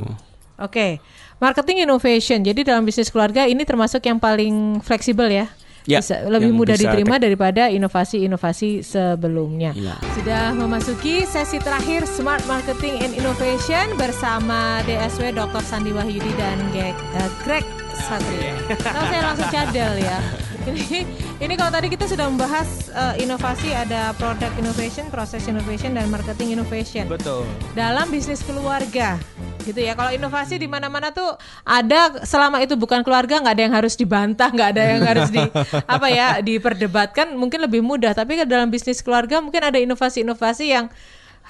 [0.61, 1.01] Oke,
[1.41, 2.45] marketing innovation.
[2.45, 5.49] Jadi dalam bisnis keluarga ini termasuk yang paling fleksibel ya.
[5.89, 9.73] Ya, Bisa- lebih mudah bisa diterima daripada inovasi-inovasi sebelumnya.
[9.73, 9.97] Iya.
[10.13, 15.65] Sudah memasuki sesi terakhir Smart Marketing and Innovation bersama DSW Dr.
[15.65, 17.65] Sandi Wahyudi dan Greg, eh, Greg
[17.97, 18.53] Satria.
[18.77, 20.17] Nah, saya langsung cadel ya.
[20.61, 21.01] Ini
[21.41, 26.53] ini kalau tadi kita sudah membahas eh, inovasi ada product innovation, process innovation dan marketing
[26.53, 27.49] innovation Betul.
[27.73, 29.17] dalam bisnis keluarga
[29.63, 29.93] gitu ya.
[29.93, 34.49] Kalau inovasi di mana-mana tuh ada selama itu bukan keluarga nggak ada yang harus dibantah
[34.49, 35.41] nggak ada yang harus di
[35.95, 38.11] apa ya diperdebatkan mungkin lebih mudah.
[38.11, 40.89] Tapi kan dalam bisnis keluarga mungkin ada inovasi-inovasi yang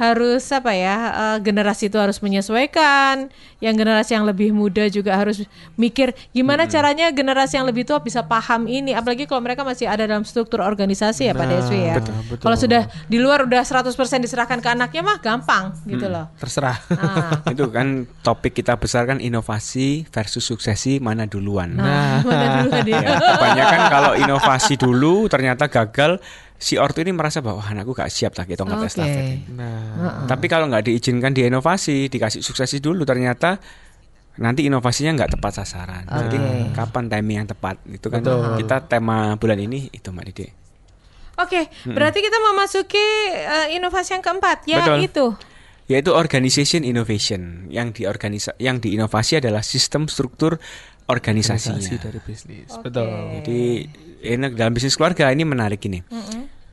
[0.02, 3.30] harus apa ya eh, generasi itu harus menyesuaikan
[3.62, 5.46] yang generasi yang lebih muda juga harus
[5.78, 8.98] mikir gimana caranya generasi yang lebih tua bisa paham ini.
[8.98, 12.02] Apalagi kalau mereka masih ada dalam struktur organisasi ya Pak Deswi ya.
[12.42, 13.94] kalau sudah di luar udah 100%
[14.26, 16.34] diserahkan ke anaknya mah gampang gitu loh.
[16.42, 16.82] Terserah.
[16.98, 21.78] Ah, itu kan topik kita besar kan inovasi versus suksesi mana duluan.
[21.78, 23.00] Nah, mana dulu kan dia?
[23.12, 26.22] Ya, kebanyakan kalau inovasi dulu ternyata gagal
[26.62, 28.88] si ortu ini merasa bahwa "Wah, anakku gak siap tak tongkat Oke.
[28.94, 33.58] estafet Nah, tapi kalau nggak diizinkan di inovasi dikasih suksesi dulu ternyata
[34.38, 36.78] nanti inovasinya nggak tepat sasaran jadi Oke.
[36.78, 38.62] kapan timing yang tepat itu kan Betul.
[38.64, 40.48] kita tema bulan ini itu mbak Didi
[41.42, 45.00] Oke, berarti kita memasuki eh, inovasi yang keempat ya Betul.
[45.02, 45.28] itu.
[45.90, 50.56] yaitu organization innovation yang di organisa yang diinovasi adalah sistem struktur
[51.12, 52.70] organisasinya organisasi dari bisnis.
[52.72, 52.88] Oke.
[52.88, 53.12] Betul.
[53.42, 53.62] Jadi
[54.24, 56.02] ini dalam bisnis keluarga ini menarik ini.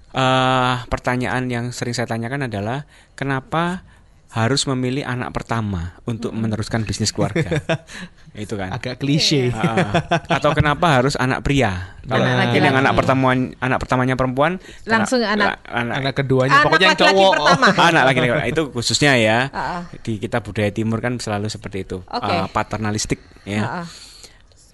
[0.08, 3.84] Eh, pertanyaan yang sering saya tanyakan adalah kenapa
[4.28, 7.61] harus memilih anak pertama untuk meneruskan bisnis keluarga?
[8.34, 8.70] Itu kan.
[8.70, 9.48] Agak klise.
[9.50, 9.88] Ah,
[10.30, 11.96] atau kenapa harus anak pria?
[12.04, 16.64] Kalau Anak yang anak pertemuan anak pertamanya perempuan, Langsung anak- la- anak, Anak keduanya Anak
[16.64, 17.32] pokoknya yang cowok.
[17.34, 17.66] pertama.
[17.90, 19.38] anak lagi itu khususnya ya.
[19.48, 19.82] Ah, ah.
[19.98, 22.28] Di kita budaya timur kan selalu seperti itu, Oke.
[22.28, 23.87] Eh, paternalistik ya Ah, ah.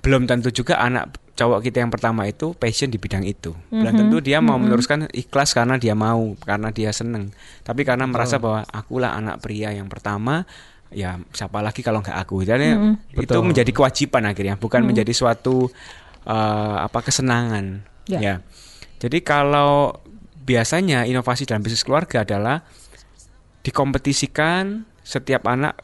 [0.04, 3.56] Belum tentu juga anak cowok kita yang pertama itu passion di bidang itu.
[3.72, 4.00] Belum Mhm.
[4.04, 7.32] tentu dia mau meneruskan ikhlas karena dia mau, karena dia seneng.
[7.64, 10.46] Tapi karena merasa bahwa akulah anak pria yang pertama,
[10.94, 12.46] ya siapa lagi kalau nggak aku.
[12.46, 13.18] Jadi Mhm.
[13.18, 13.48] itu Betul.
[13.50, 15.72] menjadi kewajiban akhirnya, bukan menjadi suatu
[16.24, 17.84] eh, apa kesenangan.
[18.08, 18.20] Ya.
[18.20, 18.34] Ya.
[18.96, 19.92] Jadi kalau
[20.40, 22.64] biasanya inovasi dalam bisnis keluarga adalah
[23.60, 25.76] dikompetisikan setiap anak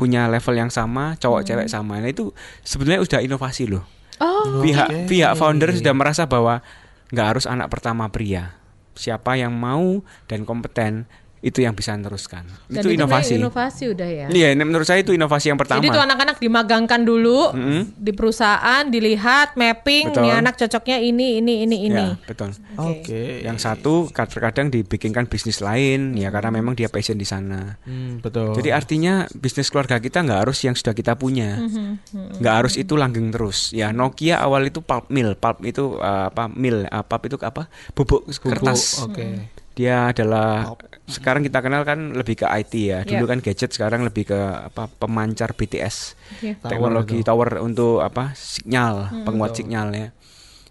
[0.00, 2.00] punya level yang sama, cowok cewek sama.
[2.00, 2.32] Nah itu
[2.64, 3.84] sebenarnya sudah inovasi loh.
[4.16, 5.00] Oh, Pihak Oke.
[5.12, 6.64] pihak founder sudah merasa bahwa
[7.12, 8.56] nggak harus anak pertama pria.
[8.96, 11.04] Siapa yang mau dan kompeten
[11.40, 12.44] itu yang bisa meneruskan.
[12.68, 13.32] dan itu memang inovasi.
[13.40, 14.26] Inovasi udah ya.
[14.28, 15.80] Iya, ini menurut saya itu inovasi yang pertama.
[15.80, 17.96] Jadi tuh anak-anak dimagangkan dulu Mm-mm.
[17.96, 20.22] di perusahaan, dilihat mapping, Betul.
[20.28, 22.06] nih anak cocoknya ini, ini, ini, ini.
[22.12, 22.52] Ya, betul.
[22.76, 23.40] Oke.
[23.40, 27.80] Yang satu kadang-kadang dibikinkan bisnis lain ya karena memang dia passion di sana.
[27.88, 28.52] Hmm, betul.
[28.52, 33.00] Jadi artinya bisnis keluarga kita nggak harus yang sudah kita punya, Mhm, nggak harus itu
[33.00, 33.72] langgeng terus.
[33.72, 37.72] Ya Nokia awal itu pulp mill, pulp itu uh, apa mill, uh, pulp itu apa
[37.96, 39.00] bubuk Bubuk, kertas.
[39.00, 39.48] Oke.
[39.70, 40.76] Dia adalah
[41.10, 42.98] sekarang kita kenal kan lebih ke IT ya.
[43.04, 43.30] Dulu Ya.
[43.34, 46.56] kan gadget, sekarang lebih ke apa pemancar BTS, Oke.
[46.62, 47.26] teknologi itu.
[47.26, 50.08] tower untuk apa sinyal, penguat sinyal ya.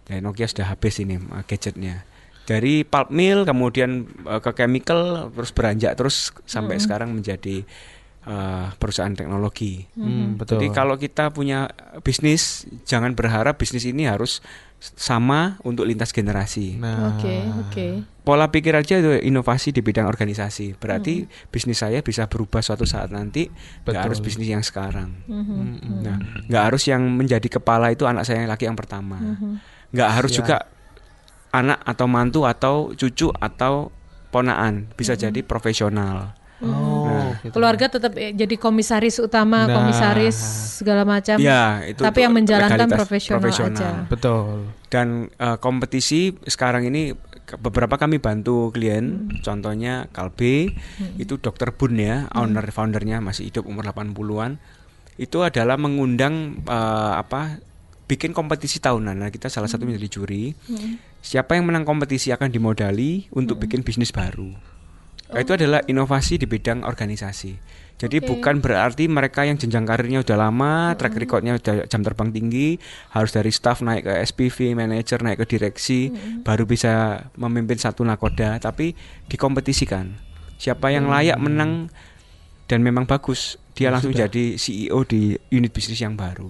[0.10, 2.02] Ya Nokia sudah habis ini uh, gadgetnya.
[2.50, 7.62] Dari pulp mill kemudian uh, ke chemical terus beranjak terus sampai sekarang menjadi
[8.26, 9.86] uh, perusahaan teknologi.
[9.94, 10.58] Hmm, betul.
[10.58, 11.70] Jadi kalau kita punya
[12.02, 14.42] bisnis, jangan berharap bisnis ini harus
[14.80, 16.80] sama untuk lintas generasi.
[16.80, 17.36] Nah, Oke,
[17.68, 17.88] oke.
[18.24, 20.80] Pola pikir aja itu inovasi di bidang organisasi.
[20.80, 24.04] Berarti bisnis saya bisa berubah suatu saat nanti, nggak Betul.
[24.08, 25.20] harus bisnis yang sekarang.
[25.28, 26.04] Mhm.
[26.06, 29.20] Nah, nggak harus yang menjadi kepala itu anak saya yang laki yang pertama.
[29.92, 30.38] Nggak harus Ya.
[30.40, 30.58] juga
[31.50, 33.90] anak atau mantu atau cucu atau
[34.30, 34.94] ponaan.
[34.94, 36.38] Bisa jadi profesional.
[36.62, 36.70] Oh,
[37.42, 37.54] gitu.
[37.54, 39.76] Keluarga tetap eh, jadi komisaris utama, Nah.
[39.80, 40.38] komisaris
[40.78, 41.38] segala macam.
[41.38, 43.90] Ya, itu Tapi untuk yang menjalankan legalitas profesional, aja.
[44.08, 44.70] Betul.
[44.88, 47.14] Dan eh, kompetisi sekarang ini
[47.58, 49.42] beberapa kami bantu klien, Hmm.
[49.42, 50.70] contohnya Kalbe,
[51.18, 52.46] itu Dokter Bun ya, Hmm.
[52.46, 54.62] owner foundernya masih hidup umur 80-an.
[55.16, 57.60] Itu adalah mengundang eh, apa?
[58.10, 59.14] bikin kompetisi tahunan.
[59.14, 59.94] Nah, kita salah satu Hmm.
[59.94, 60.58] menjadi juri.
[61.22, 63.70] Siapa yang menang kompetisi akan dimodali untuk Hmm.
[63.70, 64.50] bikin bisnis baru.
[65.30, 67.54] Nah, Itu adalah inovasi di bidang organisasi.
[68.00, 68.22] Jadi Oh.
[68.24, 68.30] Oke.
[68.34, 72.80] bukan berarti mereka yang jenjang karirnya udah lama, track recordnya udah jam terbang tinggi,
[73.12, 76.10] harus dari staff naik ke SPV, manager naik ke direksi,
[76.42, 76.92] baru bisa
[77.36, 78.58] memimpin satu nakoda.
[78.58, 78.96] Tapi
[79.30, 80.16] dikompetisikan.
[80.58, 81.92] Siapa yang layak menang
[82.66, 86.50] dan memang bagus, dia langsung jadi CEO di unit bisnis yang baru.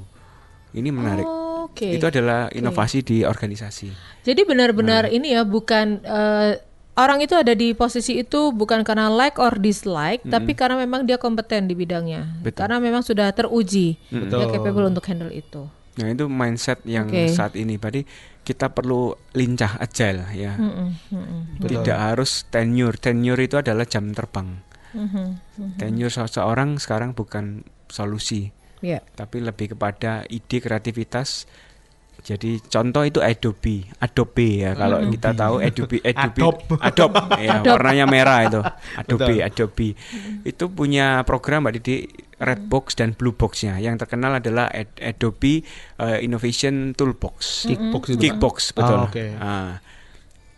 [0.72, 1.26] Ini menarik.
[1.26, 1.98] Oke.
[1.98, 3.89] Itu adalah inovasi di organisasi.
[4.22, 5.13] Jadi benar-benar Nah.
[5.13, 6.62] ini ya bukan eh,
[7.00, 11.16] orang itu ada di posisi itu bukan karena like or dislike, tapi karena memang dia
[11.16, 12.28] kompeten di bidangnya.
[12.44, 12.68] Betul.
[12.68, 14.52] Karena memang sudah teruji dia Betul.
[14.52, 15.66] capable untuk handle itu.
[16.00, 17.28] Nah itu mindset yang Oke.
[17.32, 17.76] saat ini.
[17.76, 18.08] Berarti
[18.44, 20.56] kita perlu lincah agile ya.
[20.56, 21.84] Mm-mm, mm-mm, Betul.
[21.84, 22.96] Tidak harus tenure.
[22.96, 24.64] Tenure itu adalah jam terbang.
[24.90, 28.50] mhm, Tenure seseorang sekarang bukan solusi,
[28.82, 29.04] Ya.
[29.14, 31.46] tapi lebih kepada ide kreativitas.
[32.19, 36.63] Jadi contoh itu Adobe, Adobe ya kalau kita tahu Adobe, Adobe, Adobe.
[36.84, 38.62] Adobe, ya warnanya merah itu,
[38.99, 39.47] Adobe, Betul.
[39.47, 39.89] Adobe.
[40.43, 41.95] Itu punya program Mbak Didi
[42.39, 43.79] Red Box dan Blue Boxnya.
[43.79, 45.63] Yang terkenal adalah Ad- Adobe
[45.99, 47.67] eh, Innovation Toolbox.
[47.67, 48.19] Kickbox itu.
[48.19, 48.97] Kickbox betul.
[48.99, 49.25] Oh, oke.
[49.39, 49.79] Ah.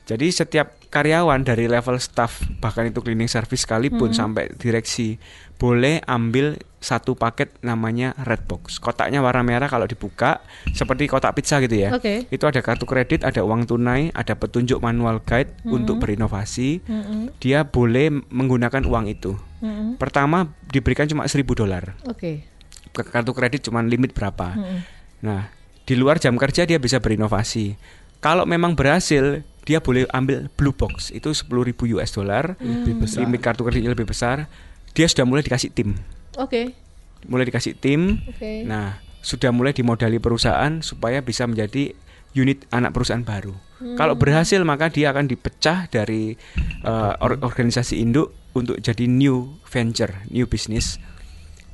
[0.09, 5.15] jadi setiap karyawan dari level staff bahkan itu cleaning service sekalipun sampai direksi
[5.55, 8.75] boleh ambil satu paket namanya red box.
[8.77, 11.93] Kotaknya warna merah kalau dibuka seperti kotak pizza gitu ya.
[11.93, 12.25] Oke.
[12.27, 16.81] Itu ada kartu kredit, ada uang tunai, ada petunjuk manual guide untuk berinovasi.
[16.83, 19.37] Mm-mm, Dia boleh menggunakan uang itu.
[19.61, 19.95] mm-mm.
[19.95, 21.93] Pertama diberikan cuma 1000 dolar.
[22.03, 22.49] Oke.
[22.89, 24.57] Ke- Kartu kredit cuma limit berapa.
[24.57, 24.79] Mm-mm.
[25.21, 25.53] Nah,
[25.85, 27.77] di luar jam kerja dia bisa berinovasi.
[28.21, 31.09] Kalau memang berhasil, dia boleh ambil blue box.
[31.09, 32.55] Itu 10.000 US dollar.
[32.61, 33.25] Lebih besar.
[33.25, 34.45] Limit kartu kreditnya lebih besar.
[34.93, 35.97] Dia sudah mulai dikasih tim.
[36.37, 36.77] Oke.
[37.25, 38.21] Mulai dikasih tim.
[38.29, 38.61] Oke.
[38.65, 41.93] Nah, sudah mulai dimodali perusahaan supaya bisa menjadi
[42.37, 43.53] unit anak perusahaan baru.
[43.97, 46.37] Kalau berhasil maka dia akan dipecah dari
[46.85, 51.01] uh, or- organisasi induk untuk jadi new venture, new business.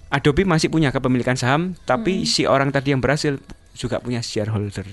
[0.07, 3.35] Adobe masih punya kepemilikan saham, tapi si orang tadi yang berhasil
[3.77, 4.83] juga punya shareholder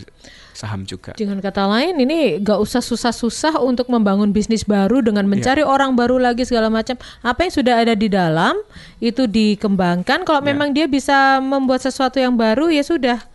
[0.55, 1.17] saham juga.
[1.19, 6.23] Dengan kata lain, ini gak usah susah-susah untuk membangun bisnis baru dengan mencari orang baru
[6.23, 6.95] lagi segala macam.
[7.25, 8.55] Apa yang sudah ada di dalam
[9.03, 10.23] itu dikembangkan.
[10.23, 13.34] Kalau memang dia bisa membuat sesuatu yang baru, ya sudah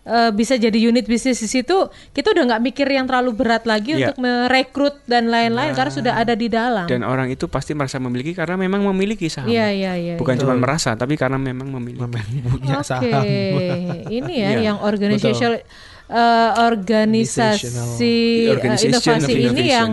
[0.00, 1.76] Eh, bisa jadi unit bisnis di situ.
[2.16, 4.08] Kita udah nggak mikir yang terlalu berat lagi Ya.
[4.08, 6.88] untuk merekrut dan lain-lain karena sudah ada di dalam.
[6.88, 9.52] Dan orang itu pasti merasa memiliki karena memang memiliki saham.
[9.52, 10.14] Iya iya iya.
[10.16, 12.00] Bukan cuma merasa, tapi karena memang memiliki.
[12.00, 13.22] Memang punya Oke, saham.
[14.24, 15.60] ini ya yang organizational
[16.08, 18.16] eh, organisasi
[18.48, 19.90] eh, Organization inovasi of ini yang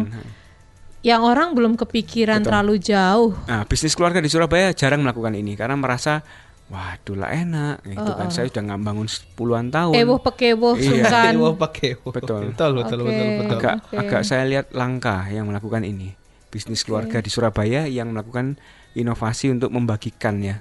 [1.04, 2.48] yang orang belum kepikiran Betul.
[2.48, 3.32] terlalu jauh.
[3.44, 6.24] Nah, bisnis keluarga di Surabaya jarang melakukan ini karena merasa
[6.68, 8.28] waduh lah enak gitu kan.
[8.28, 9.96] Saya sudah nggak bangun puluhan tahun.
[9.96, 11.08] Ewoh pekewoh Iya.
[11.08, 11.34] sungkan.
[11.56, 12.12] Pakai, pakai.
[12.20, 12.42] Betul.
[12.52, 13.08] Betul, betul, Oke.
[13.08, 13.58] betul, betul.
[13.58, 13.96] agak Oke.
[13.98, 16.12] agak saya lihat langka yang melakukan ini.
[16.48, 18.60] Bisnis keluarga di Surabaya yang melakukan
[18.94, 20.60] inovasi untuk membagikannya.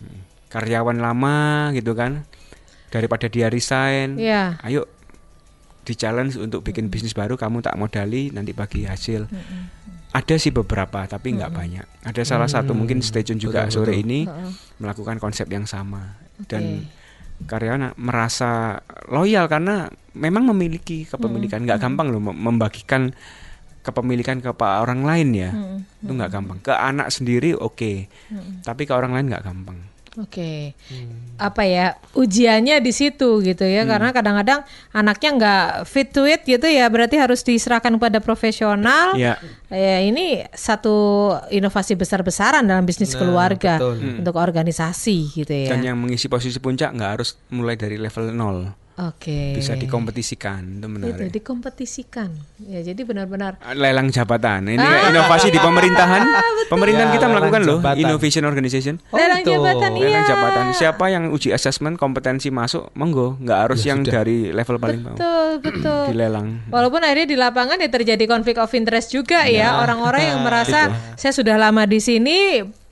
[0.00, 0.20] Hmm.
[0.48, 1.38] Karyawan lama
[1.72, 2.28] gitu kan.
[2.92, 4.60] Daripada dia resign, Iya.
[4.60, 4.84] ayo
[5.82, 9.26] di challenge untuk bikin bisnis baru kamu tak modali nanti bagi hasil.
[10.12, 11.86] Ada sih beberapa tapi nggak banyak.
[12.04, 14.04] Ada salah satu mungkin stay tune juga Betul, sore betul.
[14.04, 14.20] ini
[14.76, 16.20] melakukan konsep yang sama.
[16.44, 16.84] Dan
[17.48, 21.64] karyawan merasa loyal karena memang memiliki kepemilikan.
[21.64, 23.16] Nggak gampang loh mem- membagikan
[23.82, 25.50] kepemilikan ke orang lain ya.
[25.50, 26.58] Mm, itu nggak gampang.
[26.60, 28.06] Ke anak sendiri oke.
[28.62, 30.76] Tapi ke orang lain nggak gampang Oke.
[30.92, 31.40] Hmm.
[31.40, 34.60] Apa ya ujiannya di situ gitu ya karena kadang-kadang
[34.92, 39.16] anaknya nggak fit to it gitu ya berarti harus diserahkan kepada profesional.
[39.16, 39.40] ya
[39.72, 40.92] Ya ini satu
[41.48, 44.20] inovasi besar-besaran dalam bisnis Nah, keluarga betul.
[44.20, 45.72] untuk organisasi gitu ya.
[45.72, 49.54] dan yang mengisi posisi puncak nggak harus mulai dari level nol Oke.
[49.54, 52.28] bisa dikompetisikan itu Itu menarik dikompetisikan.
[52.62, 56.22] Ya jadi benar-benar lelang jabatan ini inovasi di pemerintahan
[56.72, 57.96] pemerintahan Ya, kita melelang loh jabatan.
[57.98, 59.52] innovation organization Oh, lelang gitu.
[59.54, 60.04] jabatan iya.
[60.06, 64.12] lelang jabatan siapa yang uji assessment kompetensi masuk monggo nggak harus Ya, yang sudah.
[64.14, 66.02] dari level paling bawah Betul, betul.
[66.08, 69.68] dilelang Walaupun akhirnya di lapangan ya terjadi konflik of interest juga ya Iya.
[69.78, 70.80] orang-orang yang merasa
[71.14, 72.38] saya sudah lama di sini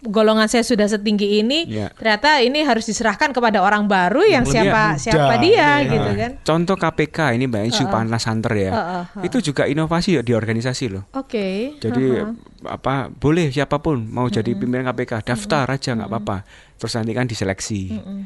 [0.03, 1.93] golongan saya sudah setinggi ini, Ya.
[1.93, 4.99] ternyata ini harus diserahkan kepada orang baru yang Lebih siapa muda.
[4.99, 5.87] siapa dia Iya.
[5.87, 6.31] gitu kan.
[6.41, 8.71] Contoh KPK ini Mbak isu panas santer ya.
[8.71, 9.25] Heeh, heeh.
[9.27, 11.05] Itu juga inovasi ya di organisasi loh.
[11.13, 11.77] Oke.
[11.77, 12.33] Jadi heeh.
[12.65, 16.37] apa boleh siapa pun mau jadi pimpinan KPK daftar aja nggak apa-apa.
[16.77, 17.83] Terus nanti kan diseleksi.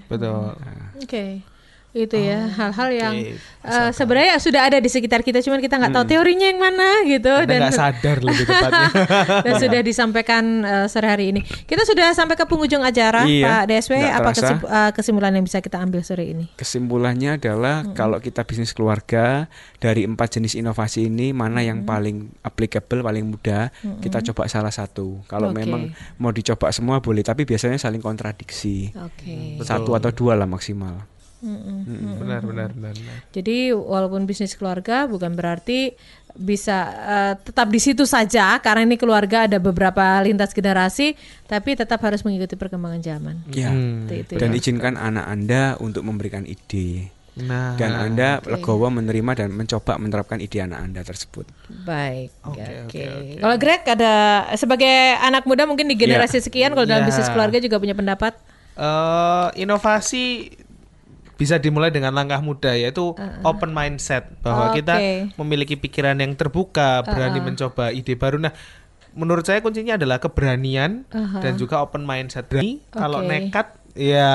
[0.06, 0.54] Betul.
[0.98, 1.53] Oke.
[1.94, 3.70] Itu ya hal-hal yang oke.
[3.70, 7.30] eh, sebenarnya sudah ada di sekitar kita cuman kita nggak tahu teorinya yang mana gitu
[7.30, 8.88] Anda dan nggak sadar lebih tepatnya.
[9.46, 11.46] dan sudah disampaikan eh, sore hari ini.
[11.46, 15.62] Kita sudah sampai ke penghujung acara Iya, Pak DSW apa kesim- eh, kesimpulan yang bisa
[15.62, 16.50] kita ambil sore ini?
[16.58, 19.46] Kesimpulannya adalah kalau kita bisnis keluarga
[19.78, 23.70] dari empat jenis inovasi ini mana yang paling applicable, paling mudah,
[24.02, 25.22] kita coba salah satu.
[25.30, 25.62] Kalau Oke.
[25.62, 28.90] memang mau dicoba semua boleh, tapi biasanya saling kontradiksi.
[28.98, 29.62] Oke.
[29.62, 31.13] Satu atau dua lah maksimal.
[31.44, 33.16] Benar, benar, benar, benar.
[33.30, 35.92] Jadi walaupun bisnis keluarga bukan berarti
[36.34, 41.14] bisa eh, tetap di situ saja karena ini keluarga ada beberapa lintas generasi
[41.44, 43.34] tapi tetap harus mengikuti perkembangan zaman.
[43.48, 43.70] Ya.
[43.70, 44.58] Seperti itu Dan ya.
[44.58, 47.14] izinkan anak Anda untuk memberikan ide.
[47.34, 51.46] Nah, Dan Anda legowo menerima dan mencoba menerapkan ide anak Anda tersebut.
[51.82, 52.30] Baik.
[52.46, 52.74] Oke, Oke.
[52.86, 53.34] oke, oke.
[53.42, 54.12] Kalau Greg ada
[54.54, 57.08] sebagai anak muda mungkin di generasi sekian kalau dalam Ya.
[57.10, 58.34] bisnis keluarga juga punya pendapat.
[58.74, 60.50] eh, inovasi
[61.34, 64.82] bisa dimulai dengan langkah muda yaitu open mindset bahwa Oke.
[64.82, 64.94] kita
[65.38, 68.38] memiliki pikiran yang terbuka, berani mencoba ide baru.
[68.38, 68.54] Nah,
[69.14, 71.06] menurut saya kuncinya adalah keberanian
[71.42, 72.46] dan juga open mindset.
[72.46, 73.30] Berani kalau Oke.
[73.30, 74.34] nekat ya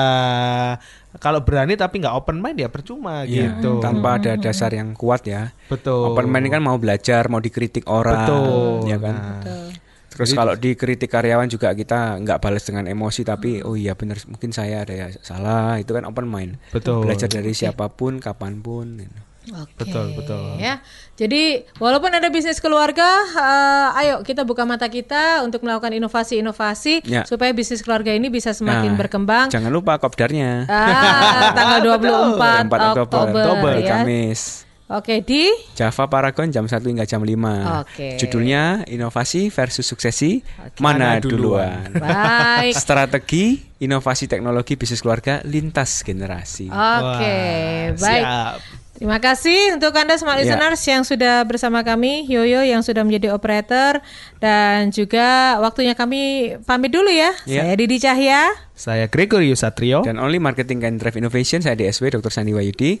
[1.20, 3.78] kalau berani tapi nggak open mind ya percuma Ya, gitu.
[3.84, 5.52] Tanpa ada dasar yang kuat ya.
[5.68, 6.16] Betul.
[6.16, 8.88] Open mind kan mau belajar, mau dikritik orang, Betul.
[8.88, 9.16] ya kan.
[9.40, 9.68] Betul.
[10.10, 14.50] Terus kalau dikritik karyawan juga kita nggak balas dengan emosi tapi oh iya benar mungkin
[14.50, 16.58] saya ada ya salah itu kan open mind.
[16.70, 17.06] Betul.
[17.06, 18.98] Belajar dari siapa pun, kapan pun.
[18.98, 19.18] gitu.
[19.50, 19.72] Oke.
[19.80, 20.60] Betul, betul.
[20.60, 20.84] Ya,
[21.16, 27.24] jadi walaupun ada bisnis keluarga, eh, ayo kita buka mata kita untuk melakukan inovasi-inovasi Ya.
[27.24, 29.46] supaya bisnis keluarga ini bisa semakin Nah, berkembang.
[29.48, 30.68] Jangan lupa kopdarnya.
[30.68, 33.88] Ah, tanggal 24 4 Oktober, Oktober, ya.
[33.96, 34.68] Kamis.
[34.90, 35.46] Oke, di
[35.78, 37.86] Java Paragon jam 1 hingga jam 5.
[37.86, 38.18] Oke.
[38.18, 40.42] Judulnya Inovasi versus Suksesi
[40.82, 41.94] Mana, Mana duluan?
[41.94, 42.74] baik.
[42.82, 46.66] Strategi Inovasi Teknologi Bisnis Keluarga Lintas Generasi.
[46.68, 48.24] Oke, Wah, baik.
[48.26, 48.54] siap.
[49.00, 50.52] Terima kasih untuk Anda smart Ya.
[50.52, 54.04] listeners yang sudah bersama kami, Yoyo yang sudah menjadi operator
[54.36, 57.32] dan juga waktunya kami pamit dulu ya.
[57.48, 57.64] Ya.
[57.64, 58.52] Saya Didi Cahya.
[58.76, 60.04] Saya Gregory Satrio.
[60.04, 62.28] Dan Only Marketing Can Drive Innovation Saya DSW Dr.
[62.28, 63.00] Sandi Wayudi